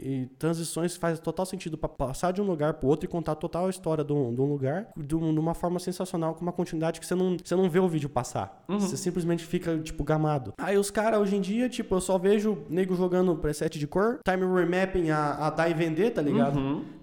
[0.00, 3.66] e transições faz total sentido pra passar de um lugar pro outro e contar total
[3.66, 6.52] a história de um, de um lugar de, um- de uma forma sensacional, com uma
[6.52, 8.64] continuidade que você não, você não vê o vídeo passar.
[8.68, 10.54] Você simplesmente fica, tipo, gamado.
[10.58, 14.20] Aí os caras, hoje em dia, tipo, eu só vejo nego jogando preset de cor,
[14.24, 16.58] time remapping a, a dar e vender, tá ligado?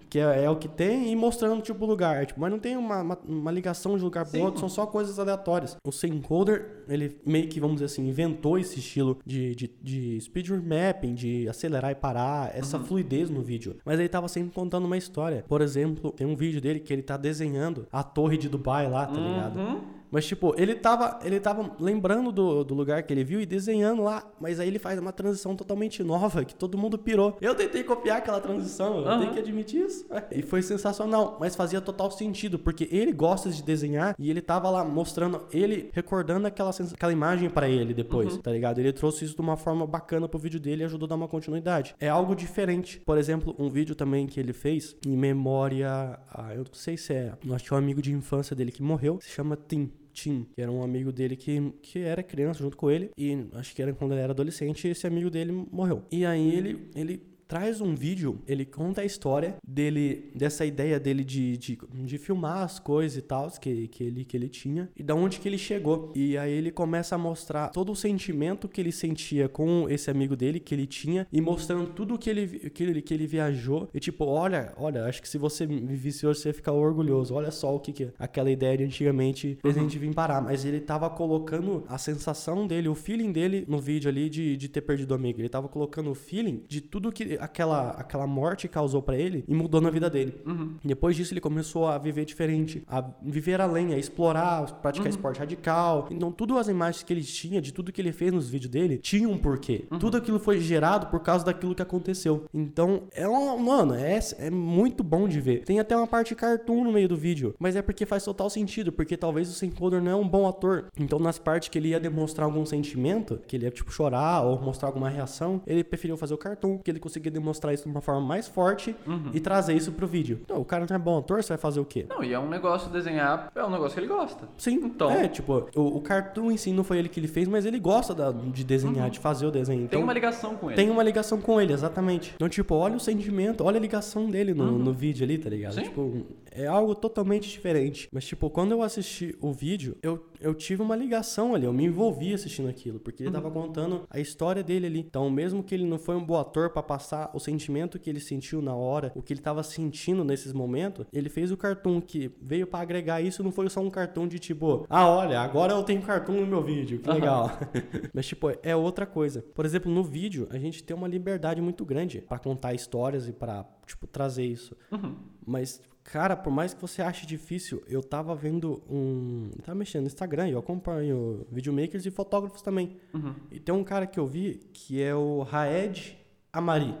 [0.08, 2.24] que é, é o que tem, e mostrando, tipo, o lugar.
[2.26, 5.18] Tipo, mas não tem uma, uma, uma ligação de lugar pro outro, são só coisas
[5.18, 5.76] aleatórias.
[5.86, 10.20] O sem encoder, ele meio que, vamos dizer assim, inventou esse estilo de, de, de
[10.20, 13.76] speed mapping, de acelerar e parar, essa fluidez no vídeo.
[13.84, 15.44] Mas ele tava sempre contando uma história.
[15.46, 19.06] Por exemplo, tem um vídeo dele que ele tá desenhando a torre de Dubai lá,
[19.06, 19.97] tá ligado?
[20.08, 20.18] Uhum.
[20.18, 24.02] Mas, tipo, ele tava, ele tava lembrando do, do lugar que ele viu e desenhando
[24.02, 24.24] lá.
[24.40, 27.36] Mas aí ele faz uma transição totalmente nova, que todo mundo pirou.
[27.40, 29.20] Eu tentei copiar aquela transição, eu Aham.
[29.20, 30.06] tenho que admitir isso.
[30.30, 34.70] E foi sensacional, mas fazia total sentido, porque ele gosta de desenhar e ele tava
[34.70, 38.78] lá mostrando, ele recordando aquela, aquela imagem pra ele depois, tá ligado?
[38.78, 41.28] Ele trouxe isso de uma forma bacana pro vídeo dele e ajudou a dar uma
[41.28, 41.94] continuidade.
[42.00, 43.00] É algo diferente.
[43.04, 46.18] Por exemplo, um vídeo também que ele fez em memória.
[46.30, 47.32] Ah, eu não sei se é.
[47.44, 49.18] Eu acho que é um amigo de infância dele que morreu.
[49.22, 49.90] Se chama Tim.
[50.18, 53.74] Tim, que era um amigo dele que, que era criança junto com ele, e acho
[53.74, 56.02] que era quando ele era adolescente, e esse amigo dele morreu.
[56.10, 61.24] E aí ele, ele traz um vídeo, ele conta a história dele, dessa ideia dele
[61.24, 65.02] de, de, de filmar as coisas e tal, que, que, ele, que ele tinha, e
[65.02, 66.12] da onde que ele chegou.
[66.14, 70.36] E aí ele começa a mostrar todo o sentimento que ele sentia com esse amigo
[70.36, 73.88] dele, que ele tinha, e mostrando tudo que ele, que ele, que ele viajou.
[73.94, 77.34] E tipo, olha, olha, acho que se você me visse hoje, você ia ficar orgulhoso.
[77.34, 80.42] Olha só o que, que é aquela ideia de antigamente fez a gente vir parar.
[80.42, 84.68] Mas ele tava colocando a sensação dele, o feeling dele no vídeo ali de, de
[84.68, 85.40] ter perdido o amigo.
[85.40, 89.54] Ele tava colocando o feeling de tudo que aquela, aquela morte causou pra ele e
[89.54, 90.40] mudou na vida dele.
[90.84, 96.08] Depois disso, ele começou a viver diferente, a viver além, a explorar, praticar esporte radical.
[96.10, 98.98] Então, tudo as imagens que ele tinha, de tudo que ele fez nos vídeos dele,
[98.98, 99.84] tinha um porquê.
[99.98, 102.44] Tudo aquilo foi gerado por causa daquilo que aconteceu.
[102.52, 105.64] Então, é um, mano, é, é muito bom de ver.
[105.64, 108.92] Tem até uma parte cartoon no meio do vídeo, mas é porque faz total sentido,
[108.92, 110.86] porque talvez o Sam Coder não é um bom ator.
[110.98, 114.60] Então, nas partes que ele ia demonstrar algum sentimento, que ele ia, tipo, chorar ou
[114.60, 118.00] mostrar alguma reação, ele preferiu fazer o cartoon, porque ele conseguia demonstrar isso de uma
[118.00, 118.94] forma mais forte
[119.32, 120.40] e trazer isso pro vídeo.
[120.44, 122.06] Então, o cara não é bom ator, você vai fazer o quê?
[122.08, 124.48] Não, e é um negócio desenhar, é um negócio que ele gosta.
[124.56, 127.46] Sim, Então- é, tipo, o, o cartoon em si não foi ele que ele fez,
[127.48, 129.80] mas ele gosta da- de desenhar, de fazer o desenho.
[129.84, 130.76] Então, Tem uma ligação com ele.
[130.76, 132.32] tem uma ligação com ele, exatamente.
[132.36, 135.74] Então, tipo, olha o sentimento, olha a ligação dele no, no vídeo ali, tá ligado?
[135.74, 135.82] Sim.
[135.82, 136.26] Tipo,
[136.58, 138.08] é algo totalmente diferente.
[138.12, 141.84] Mas, tipo, quando eu assisti o vídeo, eu, eu tive uma ligação ali, eu me
[141.84, 144.98] envolvi assistindo aquilo, porque ele tava contando a história dele ali.
[145.00, 148.18] Então, mesmo que ele não foi um bom ator pra passar o sentimento que ele
[148.18, 152.30] sentiu na hora, o que ele tava sentindo nesses momentos, ele fez o cartoon que
[152.42, 155.82] veio pra agregar isso, não foi só um cartoon de tipo, ah, olha, agora eu
[155.84, 157.50] tenho cartoon no meu vídeo, que legal.
[158.12, 159.44] Mas, tipo, é outra coisa.
[159.54, 163.32] Por exemplo, no vídeo, a gente tem uma liberdade muito grande pra contar histórias e
[163.32, 164.76] pra, tipo, trazer isso.
[164.90, 165.14] Uhum.
[165.46, 169.50] Mas, cara, por mais que você ache difícil, eu tava vendo um.
[169.56, 172.96] Eu tava mexendo no Instagram, eu acompanho videomakers e fotógrafos também.
[173.12, 173.34] Uhum.
[173.50, 176.16] E tem um cara que eu vi que é o Raed
[176.52, 176.94] Amari.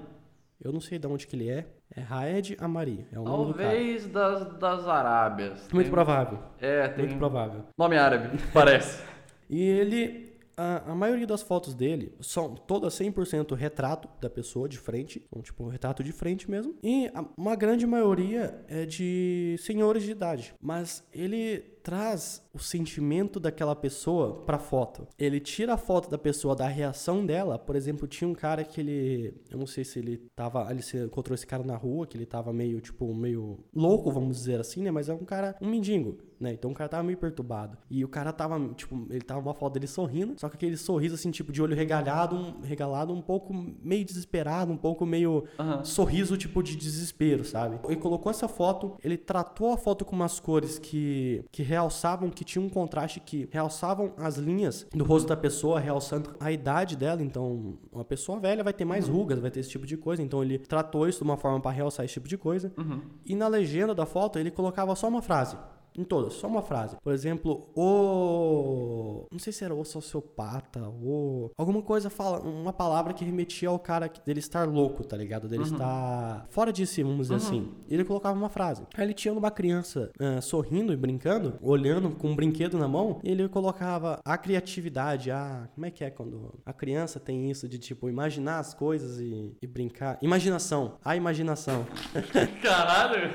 [0.60, 1.66] Eu não sei de onde que ele é.
[1.96, 3.06] É Raed Amari.
[3.10, 3.68] É o nome do cara.
[3.70, 5.68] Talvez das, das Arábias.
[5.72, 6.38] Muito Tem- provável.
[6.60, 7.64] É, tem Muito provável.
[7.78, 9.02] nome árabe, parece.
[9.48, 10.27] E ele.
[10.58, 15.22] A, a maioria das fotos dele são todas 100% retrato da pessoa de frente.
[15.28, 16.74] Então, tipo, um retrato de frente mesmo.
[16.82, 20.52] E a- uma grande maioria é de senhores de idade.
[20.60, 25.06] Mas ele traz o sentimento daquela pessoa pra foto.
[25.18, 27.58] Ele tira a foto da pessoa, da reação dela.
[27.58, 29.34] Por exemplo, tinha um cara que ele.
[29.50, 30.66] Eu não sei se ele tava.
[30.70, 34.36] Ele se encontrou esse cara na rua, que ele tava meio, tipo, meio louco, vamos
[34.36, 34.90] dizer assim, né?
[34.90, 36.52] Mas é um cara, um mendigo, né?
[36.52, 37.78] Então o cara tava meio perturbado.
[37.90, 41.14] E o cara tava, tipo, ele tava uma foto dele sorrindo, só que aquele sorriso,
[41.14, 45.84] assim, tipo, de olho regalado, um, regalado, um pouco meio desesperado, um pouco meio Aham.
[45.84, 47.78] sorriso, tipo, de desespero, sabe?
[47.84, 52.44] Ele colocou essa foto, ele tratou a foto com umas cores que, que realçavam, que
[52.44, 57.22] tinha um contraste que realçavam as linhas do rosto da pessoa, realçando a idade dela.
[57.22, 60.22] Então, uma pessoa velha vai ter mais rugas, vai ter esse tipo de coisa.
[60.22, 62.72] Então, ele tratou isso de uma forma para realçar esse tipo de coisa.
[62.76, 63.02] Uhum.
[63.24, 65.56] E na legenda da foto, ele colocava só uma frase.
[65.98, 66.96] Em todas, só uma frase.
[67.02, 69.26] Por exemplo, o.
[69.32, 71.50] Não sei se era o sociopata, ou.
[71.58, 72.38] Alguma coisa fala.
[72.38, 75.48] Uma palavra que remetia ao cara que- dele estar louco, tá ligado?
[75.48, 77.72] Dele estar fora de si, vamos dizer assim.
[77.88, 78.86] E ele colocava uma frase.
[78.96, 83.18] Aí ele tinha uma criança ah, sorrindo e brincando, olhando com um brinquedo na mão,
[83.24, 85.68] e ele colocava a criatividade, a.
[85.74, 89.52] Como é que é quando a criança tem isso de tipo imaginar as coisas e,
[89.60, 90.16] e brincar?
[90.22, 90.96] Imaginação.
[91.04, 91.84] A imaginação.
[92.62, 93.30] Caralho!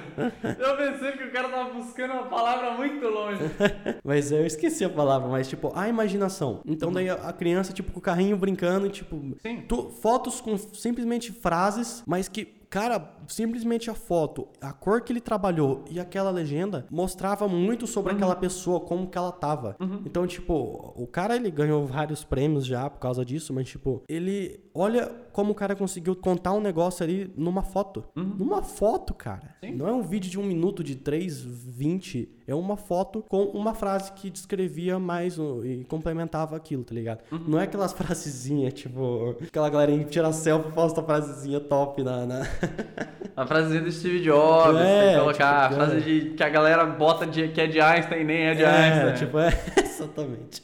[0.58, 3.40] Eu pensei que o cara tava buscando uma palavra muito longe.
[4.04, 6.62] Mas eu esqueci a palavra, mas tipo, a imaginação.
[6.66, 9.62] Então daí a criança, tipo, com o carrinho brincando, e, tipo, Sim.
[9.68, 15.22] tu- fotos com simplesmente frases, mas que cara, simplesmente a foto, a cor que ele
[15.22, 18.18] trabalhou e aquela legenda mostrava muito sobre Uhum.
[18.18, 19.76] aquela pessoa, como que ela tava.
[20.04, 24.60] Então, tipo, o cara ele ganhou vários prêmios já por causa disso, mas tipo, ele
[24.74, 28.04] olha como o cara conseguiu contar um negócio ali numa foto.
[28.16, 29.56] Numa foto, cara.
[29.62, 29.70] Uhum.
[29.70, 29.76] Sim.
[29.76, 32.30] Não é um vídeo de um minuto, de 3, 20.
[32.46, 37.22] É uma foto com uma frase que descrevia mais e complementava aquilo, tá ligado?
[37.32, 37.44] Uhum.
[37.48, 42.26] Não é aquelas frasezinhas, tipo, aquela galerinha que tira selfie e posta frasezinha top na.
[42.26, 42.42] na...
[43.36, 46.00] A frasezinha do Steve Jobs, É, tem que colocar tipo, a frase é.
[46.02, 49.14] de, que a galera bota de, que é de Einstein, nem é de é, Einstein.
[49.26, 49.48] tipo, é,
[49.84, 50.62] exatamente.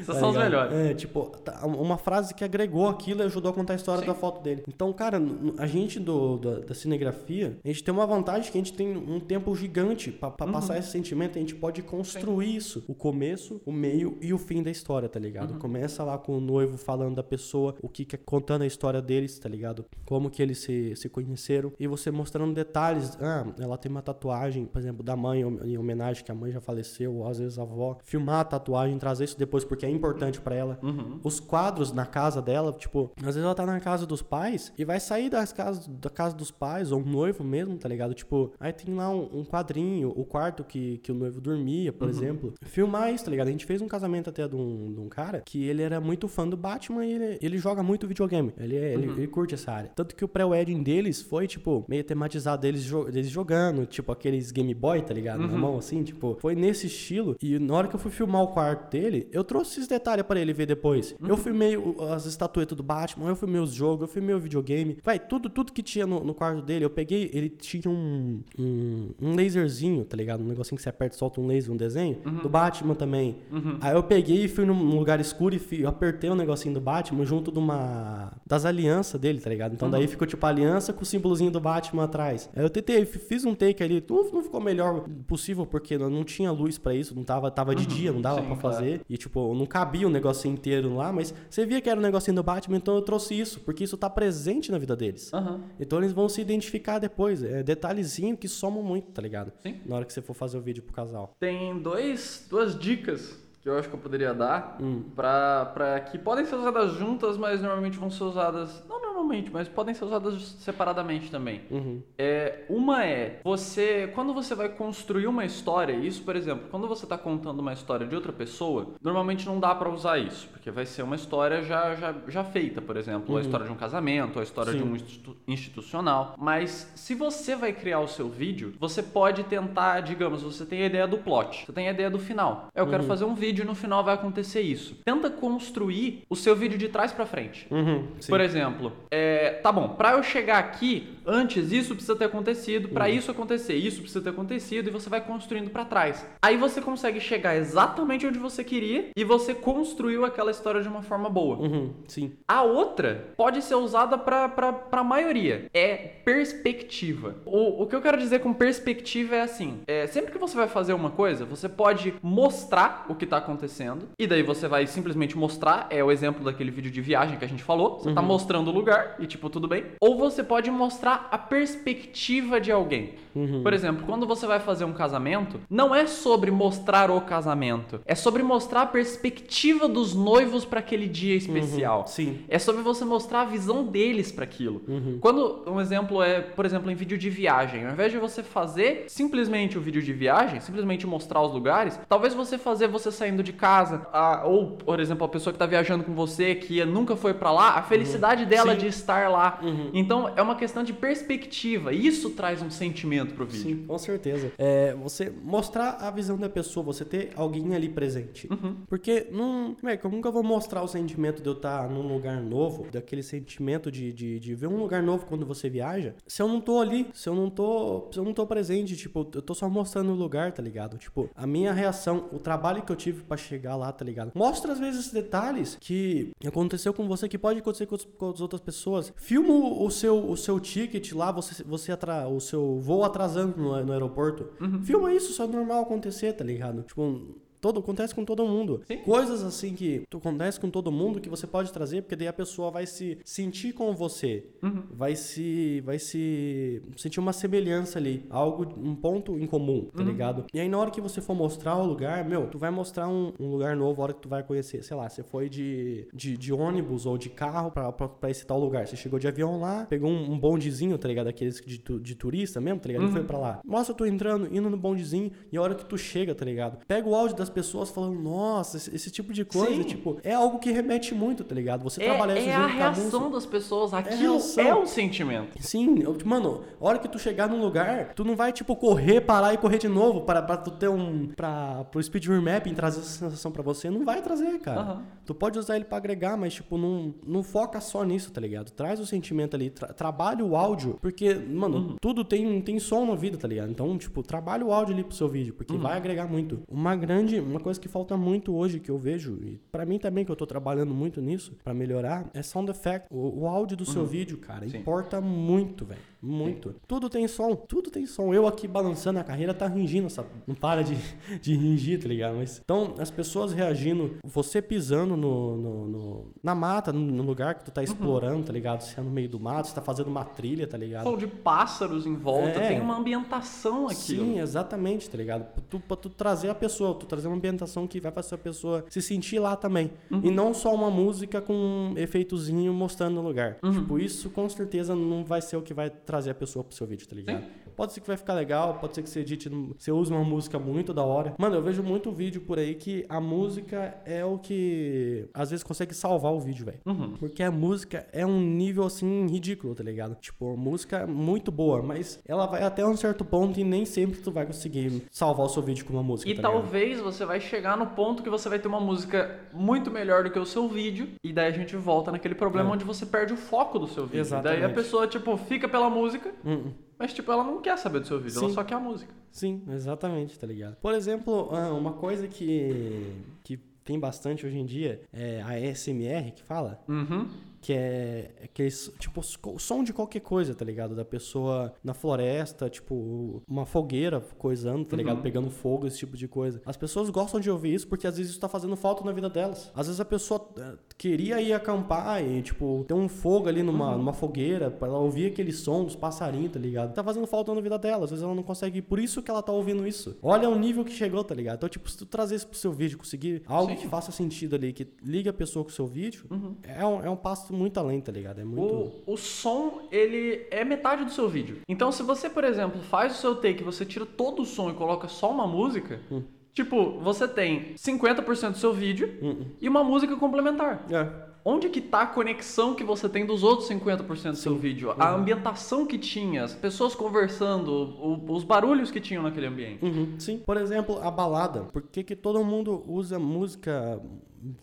[0.00, 0.44] Essas Tá são os ligado?
[0.70, 0.72] melhores.
[0.90, 4.06] É, tipo, tá, uma frase que agregou aquilo e ajudou a contar a história Sim.
[4.06, 4.62] da foto dele.
[4.68, 5.20] Então, cara,
[5.58, 8.96] a gente do, da, da cinegrafia, a gente tem uma vantagem que a gente tem
[8.96, 10.52] um tempo gigante pra, pra Uhum.
[10.52, 12.84] passar esse sentimento, a gente pode construir isso.
[12.86, 15.24] O começo, o meio e o fim da história, tá Uhum.
[15.24, 15.54] ligado?
[15.58, 19.02] Começa lá com o noivo falando da pessoa, o que, que é contando a história
[19.02, 19.84] deles, tá ligado?
[20.06, 21.41] Como que eles se, se conheceram.
[21.78, 23.16] E você mostrando detalhes.
[23.20, 26.60] Ah, ela tem uma tatuagem, por exemplo, da mãe, em homenagem que a mãe já
[26.60, 27.96] faleceu, ou às vezes a avó.
[28.04, 30.78] Filmar a tatuagem, trazer isso depois porque é importante pra ela.
[30.82, 31.20] Uhum.
[31.24, 34.84] Os quadros na casa dela, tipo, às vezes ela tá na casa dos pais e
[34.84, 38.14] vai sair das casas, da casa dos pais, ou um noivo mesmo, tá ligado?
[38.14, 42.08] Tipo, aí tem lá um, um quadrinho, o quarto que, que o noivo dormia, por
[42.08, 42.54] exemplo.
[42.62, 43.48] Filmar isso, tá ligado?
[43.48, 46.28] A gente fez um casamento até de um, de um cara que ele era muito
[46.28, 48.52] fã do Batman e ele, ele joga muito videogame.
[48.58, 49.90] Ele, é- ele, ele curte essa área.
[49.94, 54.50] Tanto que o pré-wedding deles foi, tipo, meio tematizado deles, jo- deles jogando, tipo, aqueles
[54.50, 55.40] Game Boy, tá ligado?
[55.40, 57.36] Na mão, assim, tipo, foi nesse estilo.
[57.42, 60.40] E na hora que eu fui filmar o quarto dele, eu trouxe esses detalhes pra
[60.40, 61.14] ele ver depois.
[61.26, 61.76] Eu filmei
[62.14, 64.98] as estatuetas do Batman, eu filmei os jogos, eu filmei o videogame.
[65.02, 69.10] Vai, tudo, tudo que tinha no, no quarto dele, eu peguei, ele tinha um, um,
[69.20, 70.42] um laserzinho, tá ligado?
[70.42, 72.18] Um negocinho que você aperta e solta um laser, um desenho.
[72.42, 73.36] Do Batman também.
[73.80, 77.24] Aí eu peguei e fui num lugar escuro e fui- apertei o negocinho do Batman
[77.24, 78.32] junto de uma.
[78.46, 79.74] das alianças dele, tá ligado?
[79.74, 82.50] Então daí ficou tipo a aliança com o símbolozinho do Batman atrás.
[82.54, 86.50] Eu tentei, fiz um take ali, não, não ficou melhor possível porque não, não tinha
[86.50, 88.60] luz pra isso, não tava, tava de dia, não dava pra claro.
[88.60, 89.00] fazer.
[89.08, 92.34] E tipo, não cabia o negocinho inteiro lá, mas você via que era o negocinho
[92.34, 95.32] do Batman, então eu trouxe isso, porque isso tá presente na vida deles.
[95.32, 95.60] Aham.
[95.78, 97.42] Então eles vão se identificar depois.
[97.42, 99.52] É detalhezinho que somam muito, tá ligado?
[99.62, 99.76] Sim.
[99.86, 101.34] Na hora que você for fazer o vídeo pro casal.
[101.38, 105.02] Tem dois, duas dicas que eu acho que eu poderia dar Hum.
[105.14, 108.84] pra que podem ser usadas juntas, mas normalmente vão ser usadas.
[108.88, 111.60] Não normalmente, mas podem ser usadas separadamente também.
[111.70, 112.02] Uhum.
[112.18, 117.04] É, uma é você, quando você vai construir uma história, isso, por exemplo, quando você
[117.04, 120.84] está contando uma história de outra pessoa, normalmente não dá para usar isso, porque vai
[120.84, 124.42] ser uma história já, já, já feita, por exemplo, a história de um casamento, a
[124.42, 124.84] história de Sim.
[124.90, 126.34] um institu- institucional.
[126.36, 130.86] Mas se você vai criar o seu vídeo, você pode tentar, digamos, você tem a
[130.86, 132.66] ideia do plot, você tem a ideia do final.
[132.74, 134.96] Eu quero fazer um vídeo e no final vai acontecer isso.
[135.04, 137.66] Tenta construir o seu vídeo de trás para frente.
[137.70, 138.06] Uhum.
[138.28, 143.08] Por exemplo, é, tá bom, pra eu chegar aqui, antes isso precisa ter acontecido, pra
[143.08, 146.26] isso acontecer, isso precisa ter acontecido, e você vai construindo pra trás.
[146.40, 151.02] Aí você consegue chegar exatamente onde você queria e você construiu aquela história de uma
[151.02, 151.56] forma boa.
[151.56, 151.90] Uhum.
[152.06, 152.32] Sim.
[152.46, 155.66] A outra pode ser usada pra, pra, pra maioria.
[155.74, 157.36] É perspectiva.
[157.44, 160.68] O, o que eu quero dizer com perspectiva é assim: é, sempre que você vai
[160.68, 164.08] fazer uma coisa, você pode mostrar o que tá acontecendo.
[164.18, 165.86] E daí você vai simplesmente mostrar.
[165.90, 167.98] É o exemplo daquele vídeo de viagem que a gente falou.
[167.98, 169.84] Você tá mostrando o lugar e, tipo, tudo bem.
[170.00, 173.14] Ou você pode mostrar a perspectiva de alguém.
[173.62, 178.00] Por exemplo, quando você vai fazer um casamento, não é sobre mostrar o casamento.
[178.04, 182.06] É sobre mostrar a perspectiva dos noivos pra aquele dia especial.
[182.06, 182.40] Sim.
[182.48, 184.82] É sobre você mostrar a visão deles para aquilo.
[185.20, 189.04] Quando um exemplo é, por exemplo, em vídeo de viagem, ao invés de você fazer
[189.08, 193.52] simplesmente o vídeo de viagem, simplesmente mostrar os lugares, talvez você fazer você saindo de
[193.52, 197.32] casa, a- ou, por exemplo, a pessoa que tá viajando com você que nunca foi
[197.34, 198.80] para lá, a felicidade dela Sim.
[198.80, 199.60] de estar lá.
[199.94, 201.92] Então é uma questão de perspectiva.
[201.92, 203.62] Isso traz um sentimento pro vídeo.
[203.78, 204.52] Sim, com certeza.
[204.58, 208.48] É, você mostrar a visão da pessoa, você ter alguém ali presente.
[208.50, 208.76] Uhum.
[208.88, 209.74] Porque não.
[209.80, 212.86] Como é que eu nunca vou mostrar o sentimento de eu estar num lugar novo,
[212.92, 216.60] daquele sentimento de, de, de ver um lugar novo quando você viaja, se eu não
[216.60, 218.08] tô ali, se eu não tô.
[218.12, 220.98] Se eu não tô presente, tipo, eu tô só mostrando o lugar, tá ligado?
[220.98, 224.32] Tipo, a minha reação, o trabalho que eu tive pra chegar lá, tá ligado?
[224.34, 228.30] Mostra às vezes esses detalhes que aconteceu com você, que pode acontecer com, os- com
[228.30, 229.12] as outras pessoas.
[229.16, 233.84] Filma o seu, o seu ticket lá, você, você atra, o seu voo atrasando no,
[233.84, 234.48] no aeroporto.
[234.82, 236.82] Filma isso, isso é normal acontecer, tá ligado?
[236.82, 238.82] Tipo, Todo, acontece com todo mundo.
[238.88, 238.98] Sim.
[238.98, 242.32] Coisas assim que tu- acontece com todo mundo que você pode trazer, porque daí a
[242.32, 244.44] pessoa vai se sentir com você.
[244.62, 244.82] Uhum.
[244.90, 245.80] Vai se.
[245.82, 246.82] Vai se.
[246.96, 248.26] sentir uma semelhança ali.
[248.28, 250.44] Algo, um ponto em comum, tá ligado?
[250.52, 253.32] E aí na hora que você for mostrar o lugar, meu, tu vai mostrar um,
[253.38, 254.82] um lugar novo, a hora que tu vai conhecer.
[254.82, 258.44] Sei lá, você foi de, de, de ônibus ou de carro pra, pra, pra esse
[258.44, 258.88] tal lugar.
[258.88, 261.28] Você chegou de avião lá, pegou um, um bondezinho, tá ligado?
[261.28, 263.06] Aqueles de, de turista mesmo, tá ligado?
[263.08, 263.60] E foi pra lá.
[263.64, 266.84] Mostra tu entrando, indo no bondezinho, e a hora que tu chega, tá ligado?
[266.86, 269.82] Pega o áudio das pessoas falando, nossa, esse, esse tipo de coisa, Sim.
[269.84, 271.82] tipo, é algo que remete muito, tá ligado?
[271.84, 273.94] Você É, trabalhar isso é a reação das pessoas.
[273.94, 274.64] Aquilo reação.
[274.64, 275.62] é um sentimento.
[275.62, 279.20] Sim, eu- mano, a hora que tu chegar num lugar, tu não vai, tipo, correr,
[279.20, 281.28] parar e correr de novo para, pra tu ter um.
[281.36, 283.90] Pra, pro speed remapping trazer essa sensação pra você.
[283.90, 284.80] Não vai trazer, cara.
[284.80, 285.02] Aham.
[285.24, 288.70] Tu pode usar ele pra agregar, mas, tipo, não, não foca só nisso, tá ligado?
[288.72, 291.96] Traz o sentimento ali, tra- trabalha o áudio, porque, mano, Uhum.
[292.00, 293.70] tudo tem, tem som na vida, tá ligado?
[293.70, 295.80] Então, tipo, trabalha o áudio ali pro seu vídeo, porque Uhum.
[295.80, 296.60] vai agregar muito.
[296.68, 300.24] Uma grande, uma coisa que falta muito hoje que eu vejo, e pra mim também,
[300.24, 303.06] que eu tô trabalhando muito nisso, pra melhorar, é sound effect.
[303.10, 304.70] O, o áudio do seu vídeo, cara, Uhum.
[304.70, 304.78] Sim.
[304.78, 306.00] importa muito, velho.
[306.22, 306.74] Muito.
[306.86, 308.32] Tudo tem som, tudo tem som.
[308.32, 310.28] Eu aqui balançando a carreira tá ringindo, sabe?
[310.46, 310.94] Não para de,
[311.42, 312.36] de ringir, tá ligado?
[312.36, 317.64] Mas, então, as pessoas reagindo, você pisando no, no- no- na mata, no, lugar que
[317.64, 317.74] tu Uhum.
[317.74, 318.82] tá explorando, tá ligado?
[318.82, 321.04] Você é no meio do mato, você tá fazendo uma trilha, tá ligado?
[321.04, 322.68] Som de pássaros em volta, É.
[322.68, 323.94] tem uma ambientação aqui.
[324.16, 325.44] Sim, exatamente, tá ligado?
[325.52, 328.38] Pra tu, pra tu trazer a pessoa, tu trazer uma ambientação que vai fazer a
[328.38, 329.90] pessoa se sentir lá também.
[330.22, 333.56] E não só uma música com um efeitozinho mostrando o lugar.
[333.72, 336.86] Tipo, isso com certeza não vai ser o que vai trazer a pessoa pro seu
[336.86, 337.44] vídeo, tá ligado?
[337.76, 340.58] Pode ser que vai ficar legal, pode ser que você edite, você use uma música
[340.58, 341.34] muito da hora.
[341.38, 345.62] Mano, eu vejo muito vídeo por aí que a música é o que às vezes
[345.62, 346.78] consegue salvar o vídeo, velho.
[346.86, 347.16] Uhum.
[347.18, 350.14] Porque a música é um nível assim ridículo, tá ligado?
[350.20, 353.84] Tipo, a música é muito boa, mas ela vai até um certo ponto e nem
[353.84, 356.30] sempre tu vai conseguir salvar o seu vídeo com uma música.
[356.30, 356.62] E tá ligado?
[356.62, 360.30] talvez você vai chegar no ponto que você vai ter uma música muito melhor do
[360.30, 362.72] que o seu vídeo, e daí a gente volta naquele problema É.
[362.72, 364.20] onde você perde o foco do seu vídeo.
[364.20, 364.60] Exatamente.
[364.60, 366.72] Daí a pessoa, tipo, fica pela música, Hum, hum.
[366.98, 368.54] Mas, tipo, ela não quer saber do seu vídeo, ela Sim.
[368.54, 369.12] só quer a música.
[369.30, 370.76] Sim, exatamente, tá ligado?
[370.76, 376.32] Por exemplo, ah, uma coisa que, que tem bastante hoje em dia é a ASMR
[376.32, 376.82] que fala.
[376.88, 377.28] Uhum.
[377.62, 380.94] Que é aquele, tipo, o som de qualquer coisa, tá ligado?
[380.96, 385.16] Da pessoa na floresta, tipo, uma fogueira coisando, tá ligado?
[385.18, 385.22] Uhum.
[385.22, 386.60] Pegando fogo, esse tipo de coisa.
[386.66, 389.30] As pessoas gostam de ouvir isso porque às vezes isso tá fazendo falta na vida
[389.30, 389.70] delas.
[389.76, 393.92] Às vezes a pessoa eh, queria ir acampar e, tipo, ter um fogo ali numa,
[393.92, 393.98] Uhum.
[393.98, 396.92] numa fogueira pra ela ouvir aquele som dos passarinhos, tá ligado?
[396.92, 398.04] Tá fazendo falta na vida dela.
[398.04, 398.82] Às vezes ela não consegue.
[398.82, 400.16] Por isso que ela tá ouvindo isso.
[400.20, 401.58] Olha o nível que chegou, tá ligado?
[401.58, 403.78] Então, tipo, se tu trazer isso pro seu vídeo, conseguir algo Sim.
[403.78, 406.56] que faça sentido ali, que liga a pessoa com o seu vídeo, Uhum.
[406.64, 408.40] é, um, é um passo muito além, tá ligado?
[408.40, 408.92] É muito.
[409.06, 411.58] O, o som, ele é metade do seu vídeo.
[411.68, 414.74] Então, se você, por exemplo, faz o seu take, você tira todo o som e
[414.74, 416.22] coloca só uma música, Hum.
[416.52, 420.86] tipo, você tem 50% do seu vídeo Hum, e uma música complementar.
[420.90, 420.96] hum.
[420.96, 421.32] É.
[421.44, 424.92] Onde que tá a conexão que você tem dos outros 50% do seu vídeo?
[424.96, 429.84] A ambientação que tinha, as pessoas conversando, o- os barulhos que tinham naquele ambiente.
[429.84, 430.38] Uhum, sim.
[430.38, 431.62] Por exemplo, a balada.
[431.64, 434.00] Por que, que todo mundo usa música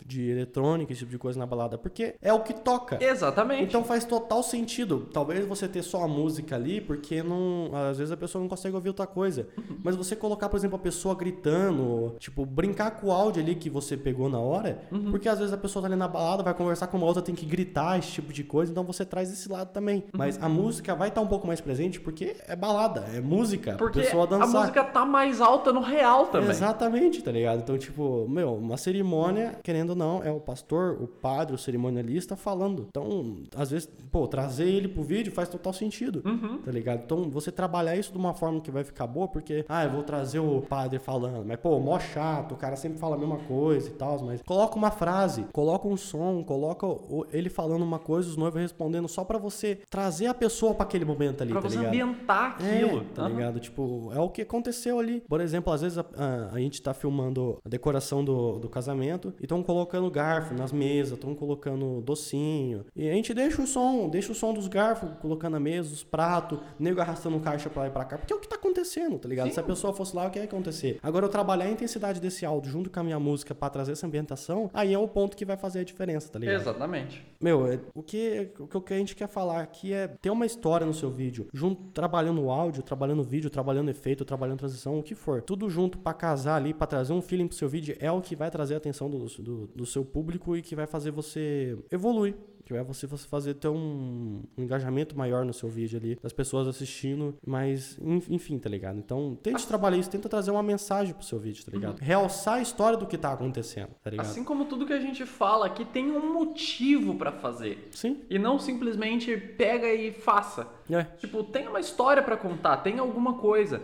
[0.04, 1.78] de eletrônica, esse tipo de coisa na balada?
[1.78, 3.02] Porque é o que toca.
[3.02, 3.64] Exatamente.
[3.64, 5.08] Então faz total sentido.
[5.12, 8.74] Talvez você ter só a música ali, porque não, às vezes a pessoa não consegue
[8.74, 9.48] ouvir outra coisa.
[9.82, 13.70] Mas você colocar, por exemplo, a pessoa gritando, tipo, brincar com o áudio ali que
[13.70, 16.86] você pegou na hora, porque às vezes a pessoa tá ali na balada, vai conversar
[16.86, 19.72] com uma outra, tem que gritar, esse tipo de coisa, então você traz esse lado
[19.72, 20.04] também.
[20.12, 24.00] Mas a música vai estar um pouco mais presente porque é balada, é música, Porque
[24.00, 24.48] a pessoa a dançar.
[24.60, 26.50] música tá mais alta no real também.
[26.50, 27.60] Exatamente, tá ligado?
[27.60, 32.34] Então, tipo, meu, uma cerimônia, querendo ou não, é o pastor, o padre, o cerimonialista
[32.34, 32.86] falando.
[32.88, 36.58] Então, às vezes, pô, trazer ele pro vídeo faz total sentido, Uhum.
[36.58, 37.02] tá ligado?
[37.04, 40.02] Então, você trabalhar isso de uma forma que vai ficar boa, porque, ah, eu vou
[40.02, 43.88] trazer o padre falando, mas, pô, mó chato, o cara sempre fala a mesma coisa
[43.88, 46.84] e tal, mas coloca uma frase, coloca um som, coloca
[47.32, 51.04] ele falando uma coisa, os noivos respondendo, só pra você trazer a pessoa pra aquele
[51.04, 51.92] momento ali, Pra tá você ligado?
[51.94, 52.98] ambientar aquilo.
[53.02, 53.28] É, tá Aham.
[53.30, 53.60] ligado?
[53.60, 55.20] Tipo, é o que aconteceu ali.
[55.28, 59.32] Por exemplo, às vezes a, a- a gente tá filmando a decoração do, do casamento
[59.40, 62.84] e estão colocando garfo nas mesas, estão colocando docinho.
[62.94, 66.02] E a gente deixa o som, deixa o som dos garfos colocando na mesa, os
[66.02, 68.18] pratos, nego arrastando caixa pra lá e pra cá.
[68.18, 69.48] Porque é o que tá acontecendo, tá ligado?
[69.48, 69.54] Sim.
[69.54, 70.98] Se a pessoa fosse lá, o que ia acontecer?
[71.02, 74.06] Agora, eu trabalhar a intensidade desse áudio junto com a minha música pra trazer essa
[74.06, 76.60] ambientação, aí é o ponto que vai fazer a diferença, tá ligado?
[76.60, 77.24] Exatamente.
[77.40, 80.86] Meu, é- o que, o que a gente quer falar aqui é ter uma história
[80.86, 85.02] no seu vídeo, junto, trabalhando o áudio, trabalhando o vídeo, trabalhando efeito, trabalhando transição, o
[85.02, 85.42] que for.
[85.42, 88.36] Tudo junto pra casar ali, pra trazer um feeling pro seu vídeo, é o que
[88.36, 92.34] vai trazer a atenção do, do, do seu público e que vai fazer você evoluir.
[92.62, 96.32] Que é você, você fazer ter um, um engajamento maior no seu vídeo ali, das
[96.32, 98.96] pessoas assistindo, mas en- enfim, tá ligado?
[98.96, 101.98] Então, tente trabalhar isso, tenta trazer uma mensagem pro seu vídeo, tá ligado?
[101.98, 104.24] Realçar a história do que tá acontecendo, tá ligado?
[104.26, 107.88] Assim como tudo que a gente fala aqui tem um motivo pra fazer.
[107.90, 110.68] Sim, E não simplesmente pega e faça.
[110.94, 111.04] É.
[111.18, 113.82] Tipo, tem uma história pra contar, tem alguma coisa.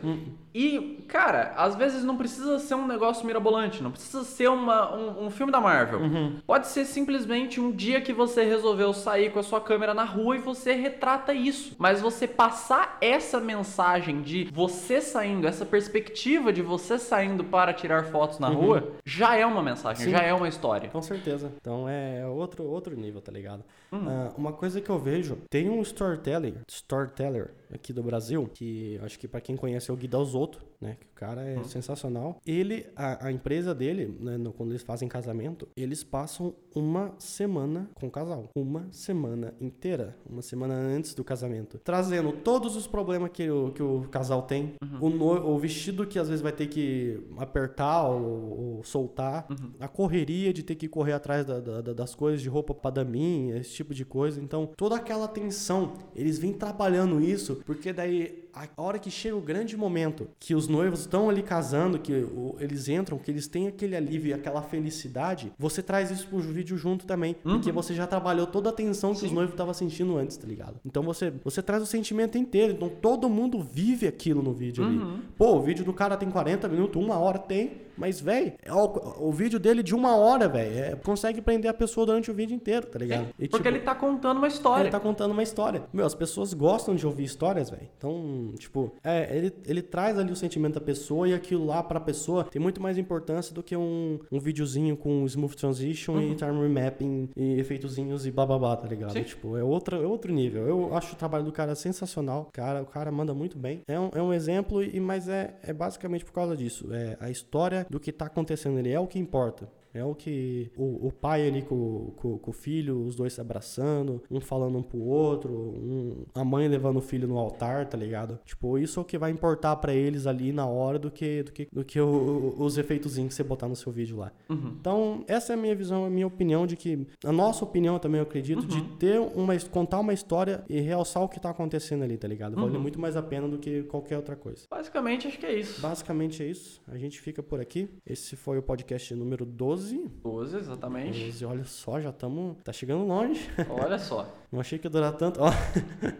[0.54, 5.26] E, cara, às vezes não precisa ser um negócio mirabolante, não precisa ser uma, um,
[5.26, 6.00] um filme da Marvel.
[6.46, 10.36] Pode ser simplesmente um dia que você resolveu sair com a sua câmera na rua
[10.36, 11.74] e você retrata isso.
[11.78, 18.04] Mas você passar essa mensagem de você saindo, essa perspectiva de você saindo para tirar
[18.06, 20.10] fotos na rua, já é uma mensagem, Sim.
[20.10, 20.88] já é uma história.
[20.88, 21.52] Com certeza.
[21.60, 23.62] Então é outro, outro nível, tá ligado?
[23.92, 26.54] Ah, uma coisa que eu vejo, tem um storyteller,
[26.96, 30.96] storyteller aqui do Brasil, que acho que pra quem conhece é o Gui Dalzotto, né?
[31.00, 32.40] Que o cara é sensacional.
[32.46, 37.88] Ele, a, a empresa dele, né, no- quando eles fazem casamento, eles passam uma semana
[37.94, 38.48] com o casal.
[38.54, 40.16] Uma semana inteira.
[40.28, 41.78] Uma semana antes do casamento.
[41.82, 44.74] Trazendo todos os problemas que o, que o casal tem.
[45.00, 49.46] O, no- o vestido que às vezes vai ter que apertar ou, ou soltar.
[49.80, 53.56] A correria de ter que correr atrás da- da- das coisas de roupa pra daminha,
[53.56, 54.40] esse tipo de coisa.
[54.40, 59.40] Então, toda aquela tensão, eles vêm trabalhando isso, porque daí a hora que chega o
[59.40, 62.26] grande momento, que os noivos estão ali casando, que
[62.58, 66.76] eles entram, que eles têm aquele alívio e aquela felicidade, você traz isso pro vídeo
[66.78, 70.38] junto também, porque você já trabalhou toda a tensão que os noivos estavam sentindo antes,
[70.38, 70.80] tá ligado?
[70.86, 74.98] Então você, você traz o sentimento inteiro, então todo mundo vive aquilo no vídeo ali.
[75.36, 79.32] Pô, o vídeo do cara tem 40 minutos, uma hora tem, mas, velho, o, o
[79.32, 82.98] vídeo dele de uma hora, velho, consegue prender a pessoa durante o vídeo inteiro, tá
[82.98, 83.28] ligado?
[83.38, 84.82] E, Porque tipo, ele tá contando uma história.
[84.82, 85.82] ele tá contando uma história.
[85.92, 87.88] Meu, as pessoas gostam de ouvir histórias, velho.
[87.96, 92.00] Então, tipo, é, ele, ele traz ali o sentimento da pessoa e aquilo lá pra
[92.00, 96.60] pessoa tem muito mais importância do que um, um videozinho com smooth transition e time
[96.60, 99.12] remapping e efeitozinhos e bababá, tá ligado?
[99.12, 99.22] Sim.
[99.22, 100.66] Tipo, é, outra, é outro nível.
[100.66, 102.48] Eu acho o trabalho do cara sensacional.
[102.52, 103.82] Cara, o cara manda muito bem.
[103.86, 106.92] É um, é um exemplo, e mas é, é basicamente por causa disso.
[106.92, 108.92] É a história do que tá acontecendo ali.
[108.92, 109.68] É o que importa.
[109.96, 113.40] É o que o, o pai ali com, com, com o filho, os dois se
[113.40, 117.96] abraçando, um falando um pro outro, um- a mãe levando o filho no altar, tá
[117.96, 118.38] ligado?
[118.44, 121.52] Tipo, isso é o que vai importar pra eles ali na hora do que, do
[121.52, 124.32] que, do que o- o- os efeitozinhos que você botar no seu vídeo lá.
[124.50, 128.18] Então, essa é a minha visão, a minha opinião de que, a nossa opinião também,
[128.18, 132.16] eu acredito, de ter uma, contar uma história e realçar o que tá acontecendo ali,
[132.16, 132.56] tá ligado?
[132.56, 134.66] Vale muito mais a pena do que qualquer outra coisa.
[134.70, 135.80] Basicamente, acho que é isso.
[135.80, 136.80] Basicamente é isso.
[136.86, 137.88] A gente fica por aqui.
[138.06, 139.85] Esse foi o podcast número 12.
[139.94, 141.24] 12, exatamente.
[141.24, 142.56] 12, olha só, já estamos.
[142.64, 143.48] Tá chegando longe.
[143.68, 144.28] Olha só.
[144.50, 145.40] Não achei que ia durar tanto.
[145.42, 145.50] Ó.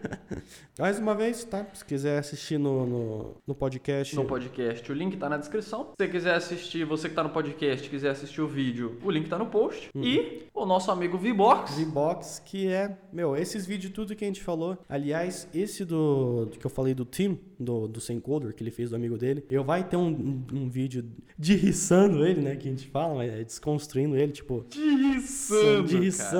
[0.77, 1.65] Mais uma vez, tá?
[1.73, 4.15] Se quiser assistir no, no, no podcast.
[4.15, 5.91] No podcast, o link tá na descrição.
[5.99, 9.27] Se você quiser assistir, você que tá no podcast, quiser assistir o vídeo, o link
[9.27, 9.89] tá no post.
[9.95, 11.77] E o nosso amigo V-Box.
[11.77, 14.77] V-Box, que é, meu, esses vídeos, tudo que a gente falou.
[14.87, 18.71] Aliás, esse do, do que eu falei do Tim, do, do Sem Coder, que ele
[18.71, 21.05] fez do amigo dele, eu vai ter um, um, um vídeo
[21.37, 22.55] derriçando ele, né?
[22.55, 24.65] Que a gente fala, mas é desconstruindo ele, tipo.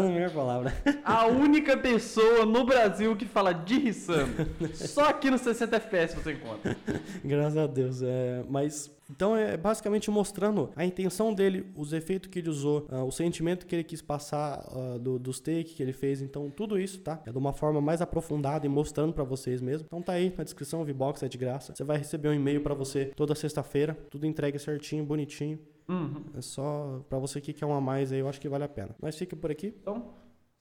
[0.05, 0.73] É a melhor palavra.
[1.03, 4.47] A única pessoa no Brasil que fala derriçando.
[4.73, 6.77] Só aqui no 60 FPS você encontra.
[7.23, 8.01] Graças a Deus.
[8.01, 8.95] É, mas.
[9.09, 13.65] Então é basicamente mostrando a intenção dele, os efeitos que ele usou, ah, o sentimento
[13.65, 16.21] que ele quis passar ah, do, dos takes que ele fez.
[16.21, 17.21] Então, tudo isso, tá?
[17.25, 19.85] É de uma forma mais aprofundada e mostrando pra vocês mesmo.
[19.87, 21.73] Então tá aí na descrição, o V-Box é de graça.
[21.73, 25.57] Você vai receber um e-mail pra você toda sexta-feira, tudo entregue certinho, bonitinho.
[25.89, 26.25] Uhum.
[26.35, 28.69] É só pra você que quer um a mais aí, eu acho que vale a
[28.69, 28.95] pena.
[29.01, 29.73] Mas fica por aqui.
[29.79, 30.13] Então,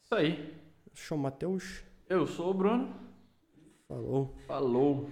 [0.05, 0.55] isso aí.
[0.95, 1.85] Show Matheus.
[2.09, 2.95] Eu sou o Bruno.
[3.89, 4.35] Falou.
[4.47, 5.11] Falou.